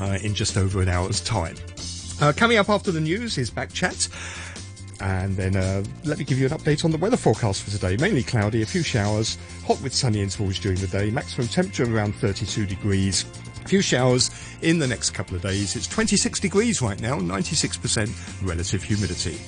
uh, 0.00 0.18
in 0.20 0.34
just 0.34 0.56
over 0.56 0.82
an 0.82 0.88
hour's 0.88 1.20
time. 1.20 1.54
Uh, 2.20 2.32
coming 2.36 2.58
up 2.58 2.68
after 2.68 2.90
the 2.90 3.00
news 3.00 3.38
is 3.38 3.50
Back 3.50 3.72
Chat. 3.72 4.08
And 5.00 5.36
then 5.36 5.56
uh, 5.56 5.82
let 6.04 6.18
me 6.18 6.24
give 6.24 6.38
you 6.38 6.46
an 6.46 6.52
update 6.52 6.84
on 6.84 6.90
the 6.90 6.98
weather 6.98 7.16
forecast 7.16 7.62
for 7.62 7.70
today. 7.70 7.96
Mainly 7.96 8.22
cloudy, 8.22 8.62
a 8.62 8.66
few 8.66 8.82
showers, 8.82 9.38
hot 9.66 9.80
with 9.82 9.94
sunny 9.94 10.20
intervals 10.20 10.58
during 10.58 10.78
the 10.78 10.86
day, 10.86 11.10
maximum 11.10 11.48
temperature 11.48 11.84
around 11.84 12.14
32 12.16 12.66
degrees. 12.66 13.24
A 13.64 13.68
few 13.68 13.80
showers 13.82 14.30
in 14.62 14.78
the 14.78 14.86
next 14.86 15.10
couple 15.10 15.36
of 15.36 15.42
days. 15.42 15.76
It's 15.76 15.86
26 15.86 16.40
degrees 16.40 16.82
right 16.82 17.00
now, 17.00 17.18
96% 17.18 18.46
relative 18.46 18.82
humidity. 18.82 19.38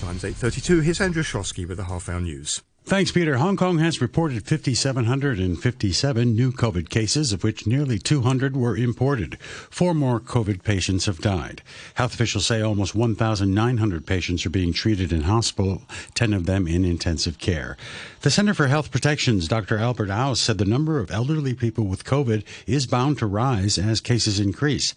Times 0.00 0.22
8.32. 0.22 0.82
Here's 0.82 1.00
Andrew 1.00 1.22
Shosky 1.22 1.66
with 1.66 1.78
the 1.78 1.84
half 1.84 2.08
hour 2.08 2.20
news. 2.20 2.62
Thanks, 2.86 3.10
Peter. 3.10 3.38
Hong 3.38 3.56
Kong 3.56 3.78
has 3.78 4.02
reported 4.02 4.46
5,757 4.46 6.36
new 6.36 6.52
COVID 6.52 6.90
cases, 6.90 7.32
of 7.32 7.42
which 7.42 7.66
nearly 7.66 7.98
200 7.98 8.54
were 8.54 8.76
imported. 8.76 9.40
Four 9.40 9.94
more 9.94 10.20
COVID 10.20 10.62
patients 10.62 11.06
have 11.06 11.22
died. 11.22 11.62
Health 11.94 12.12
officials 12.12 12.44
say 12.44 12.60
almost 12.60 12.94
1,900 12.94 14.06
patients 14.06 14.44
are 14.44 14.50
being 14.50 14.74
treated 14.74 15.14
in 15.14 15.22
hospital, 15.22 15.84
10 16.12 16.34
of 16.34 16.44
them 16.44 16.68
in 16.68 16.84
intensive 16.84 17.38
care. 17.38 17.78
The 18.20 18.30
Center 18.30 18.52
for 18.52 18.66
Health 18.66 18.90
Protection's 18.90 19.48
Dr. 19.48 19.78
Albert 19.78 20.10
Aus 20.10 20.38
said 20.38 20.58
the 20.58 20.66
number 20.66 20.98
of 20.98 21.10
elderly 21.10 21.54
people 21.54 21.86
with 21.86 22.04
COVID 22.04 22.44
is 22.66 22.86
bound 22.86 23.16
to 23.16 23.26
rise 23.26 23.78
as 23.78 24.02
cases 24.02 24.38
increase. 24.38 24.94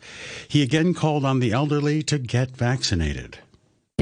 He 0.50 0.62
again 0.62 0.94
called 0.94 1.24
on 1.24 1.40
the 1.40 1.54
elderly 1.54 2.04
to 2.04 2.18
get 2.20 2.52
vaccinated. 2.52 3.38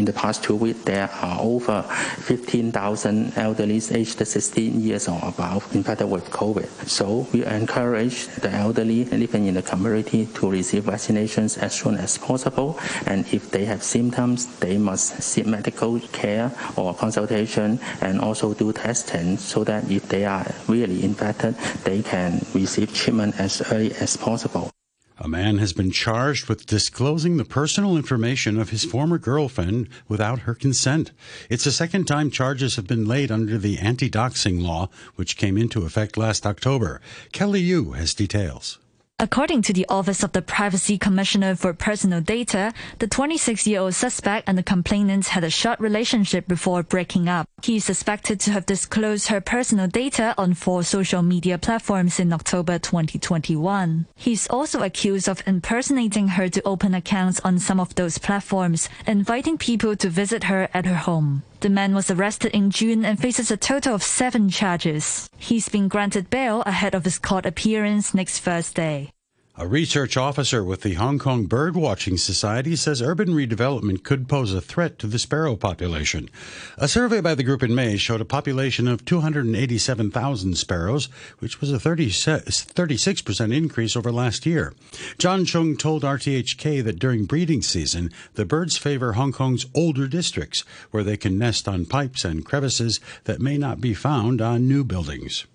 In 0.06 0.14
the 0.14 0.22
past 0.22 0.44
two 0.44 0.56
weeks, 0.56 0.84
there 0.84 1.10
are 1.24 1.42
over 1.42 1.82
15,000 1.82 3.34
elderly 3.38 3.82
aged 3.90 4.28
16 4.28 4.80
years 4.80 5.08
or 5.08 5.20
above 5.24 5.66
infected 5.74 6.12
with 6.12 6.30
COVID. 6.30 6.70
So 6.88 7.26
we 7.34 7.44
encourage 7.44 8.28
the 8.28 8.52
elderly 8.52 9.06
living 9.06 9.48
in 9.48 9.56
the 9.56 9.64
community 9.64 10.28
to 10.36 10.48
receive 10.48 10.84
vaccinations 10.84 11.58
as 11.58 11.74
soon 11.74 11.96
as 11.96 12.20
possible. 12.20 12.78
And 13.08 13.26
if 13.34 13.50
they 13.50 13.66
have 13.66 13.82
symptoms, 13.82 14.46
they 14.60 14.78
must 14.78 15.24
seek 15.24 15.48
medical 15.48 16.00
care 16.14 16.52
or 16.76 16.94
consultation 16.94 17.80
and 18.02 18.22
also 18.22 18.54
do 18.54 18.74
testing 18.74 19.38
so 19.38 19.64
that 19.64 19.90
if 19.90 20.08
they 20.08 20.26
are 20.26 20.46
really 20.68 21.04
infected, 21.04 21.56
they 21.84 22.04
can 22.04 22.46
receive 22.54 22.94
treatment 22.94 23.40
as 23.40 23.64
early 23.72 23.92
as 23.96 24.16
possible. 24.16 24.70
A 25.18 25.30
man 25.30 25.60
has 25.60 25.72
been 25.72 25.92
charged 25.92 26.50
with 26.50 26.66
disclosing 26.66 27.38
the 27.38 27.46
personal 27.46 27.96
information 27.96 28.60
of 28.60 28.72
his 28.72 28.84
former 28.84 29.18
girlfriend 29.18 29.88
without 30.10 30.40
her 30.40 30.54
consent. 30.54 31.12
It's 31.50 31.64
the 31.64 31.72
second 31.72 32.06
time 32.06 32.30
charges 32.30 32.76
have 32.76 32.86
been 32.86 33.06
laid 33.06 33.32
under 33.32 33.58
the 33.58 33.78
anti 33.78 34.10
doxing 34.10 34.62
law, 34.62 34.90
which 35.16 35.38
came 35.38 35.58
into 35.58 35.86
effect 35.86 36.18
last 36.18 36.46
October. 36.46 37.00
Kelly 37.32 37.62
Yu 37.62 37.94
has 37.94 38.14
details. 38.14 38.78
According 39.18 39.62
to 39.62 39.74
the 39.74 39.86
Office 39.88 40.24
of 40.24 40.34
the 40.34 40.42
Privacy 40.42 40.98
Commissioner 40.98 41.56
for 41.56 41.72
Personal 41.74 42.20
Data, 42.20 42.74
the 43.00 43.08
26 43.08 43.66
year 43.66 43.80
old 43.80 43.94
suspect 43.94 44.50
and 44.50 44.58
the 44.58 44.62
complainant 44.64 45.28
had 45.28 45.46
a 45.46 45.50
short 45.50 45.80
relationship 45.80 46.50
before 46.50 46.84
breaking 46.84 47.30
up. 47.30 47.48
He 47.64 47.78
is 47.78 47.86
suspected 47.86 48.42
to 48.42 48.52
have 48.52 48.66
disclosed 48.66 49.28
her 49.28 49.40
personal 49.40 49.88
data 49.88 50.36
on 50.38 50.54
four 50.54 50.84
social 50.84 51.22
media 51.22 51.58
platforms 51.58 52.20
in 52.20 52.34
October 52.34 52.78
2021. 52.78 54.06
He 54.18 54.34
is 54.34 54.48
also 54.50 54.84
accused 54.84 55.30
of 55.30 55.42
impersonating 55.48 56.28
her 56.36 56.50
to 56.50 56.62
open 56.68 56.94
accounts 56.94 57.40
on 57.40 57.58
some 57.58 57.80
of 57.80 57.96
those 57.96 58.18
platforms, 58.18 58.90
inviting 59.08 59.58
people 59.58 59.96
to 59.96 60.10
visit 60.10 60.44
her 60.44 60.68
at 60.74 60.86
her 60.86 60.96
home. 60.96 61.44
The 61.66 61.72
man 61.72 61.96
was 61.96 62.12
arrested 62.12 62.52
in 62.52 62.70
June 62.70 63.04
and 63.04 63.20
faces 63.20 63.50
a 63.50 63.58
total 63.58 63.96
of 63.96 64.04
seven 64.04 64.50
charges. 64.52 65.28
He's 65.36 65.68
been 65.68 65.88
granted 65.88 66.30
bail 66.30 66.62
ahead 66.62 66.94
of 66.94 67.04
his 67.06 67.18
court 67.18 67.48
appearance 67.48 68.14
next 68.14 68.42
Thursday. 68.42 69.15
A 69.58 69.66
research 69.66 70.18
officer 70.18 70.66
with 70.66 70.82
the 70.82 70.96
Hong 70.96 71.18
Kong 71.18 71.48
Birdwatching 71.48 72.20
Society 72.20 72.76
says 72.76 73.02
urban 73.02 73.30
redevelopment 73.30 74.04
could 74.04 74.28
pose 74.28 74.54
a 74.54 74.60
threat 74.60 75.00
to 75.00 75.08
the 75.08 75.18
sparrow 75.18 75.56
population. 75.56 76.30
A 76.78 76.90
survey 76.90 77.22
by 77.22 77.36
the 77.36 77.44
group 77.44 77.64
in 77.64 77.74
May 77.74 77.96
showed 77.96 78.20
a 78.20 78.26
population 78.26 78.86
of 78.86 79.06
287,000 79.06 80.58
sparrows, 80.58 81.06
which 81.40 81.62
was 81.62 81.72
a 81.72 81.80
30, 81.80 82.10
36% 82.10 83.56
increase 83.56 83.96
over 83.96 84.12
last 84.12 84.46
year. 84.46 84.74
John 85.18 85.46
Chung 85.46 85.78
told 85.78 86.04
RTHK 86.04 86.84
that 86.84 87.00
during 87.00 87.24
breeding 87.24 87.62
season, 87.62 88.12
the 88.34 88.44
birds 88.44 88.76
favor 88.76 89.14
Hong 89.14 89.32
Kong's 89.32 89.68
older 89.74 90.10
districts, 90.10 90.66
where 90.92 91.04
they 91.04 91.16
can 91.16 91.38
nest 91.38 91.66
on 91.70 91.86
pipes 91.86 92.26
and 92.26 92.44
crevices 92.44 93.00
that 93.24 93.40
may 93.40 93.58
not 93.58 93.80
be 93.80 93.94
found 93.94 94.42
on 94.42 94.68
new 94.68 94.84
buildings 94.84 95.46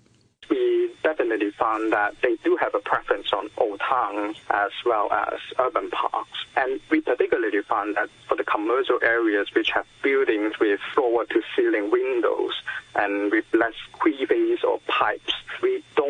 found 1.61 1.93
that 1.93 2.15
they 2.23 2.35
do 2.43 2.57
have 2.59 2.73
a 2.73 2.79
preference 2.79 3.31
on 3.31 3.47
old 3.57 3.79
towns 3.79 4.37
as 4.49 4.71
well 4.83 5.11
as 5.11 5.39
urban 5.59 5.91
parks. 5.91 6.39
And 6.57 6.79
we 6.89 7.01
particularly 7.01 7.61
found 7.61 7.95
that 7.97 8.09
for 8.27 8.35
the 8.35 8.43
commercial 8.43 8.97
areas 9.03 9.47
which 9.55 9.69
have 9.69 9.85
buildings 10.01 10.53
with 10.59 10.79
floor 10.95 11.25
to 11.25 11.41
ceiling 11.55 11.91
windows 11.91 12.53
and 12.95 13.31
with 13.31 13.45
less 13.53 13.75
crevices 13.93 14.63
or 14.63 14.79
pipes, 14.87 15.33
we 15.61 15.83
don't 15.95 15.99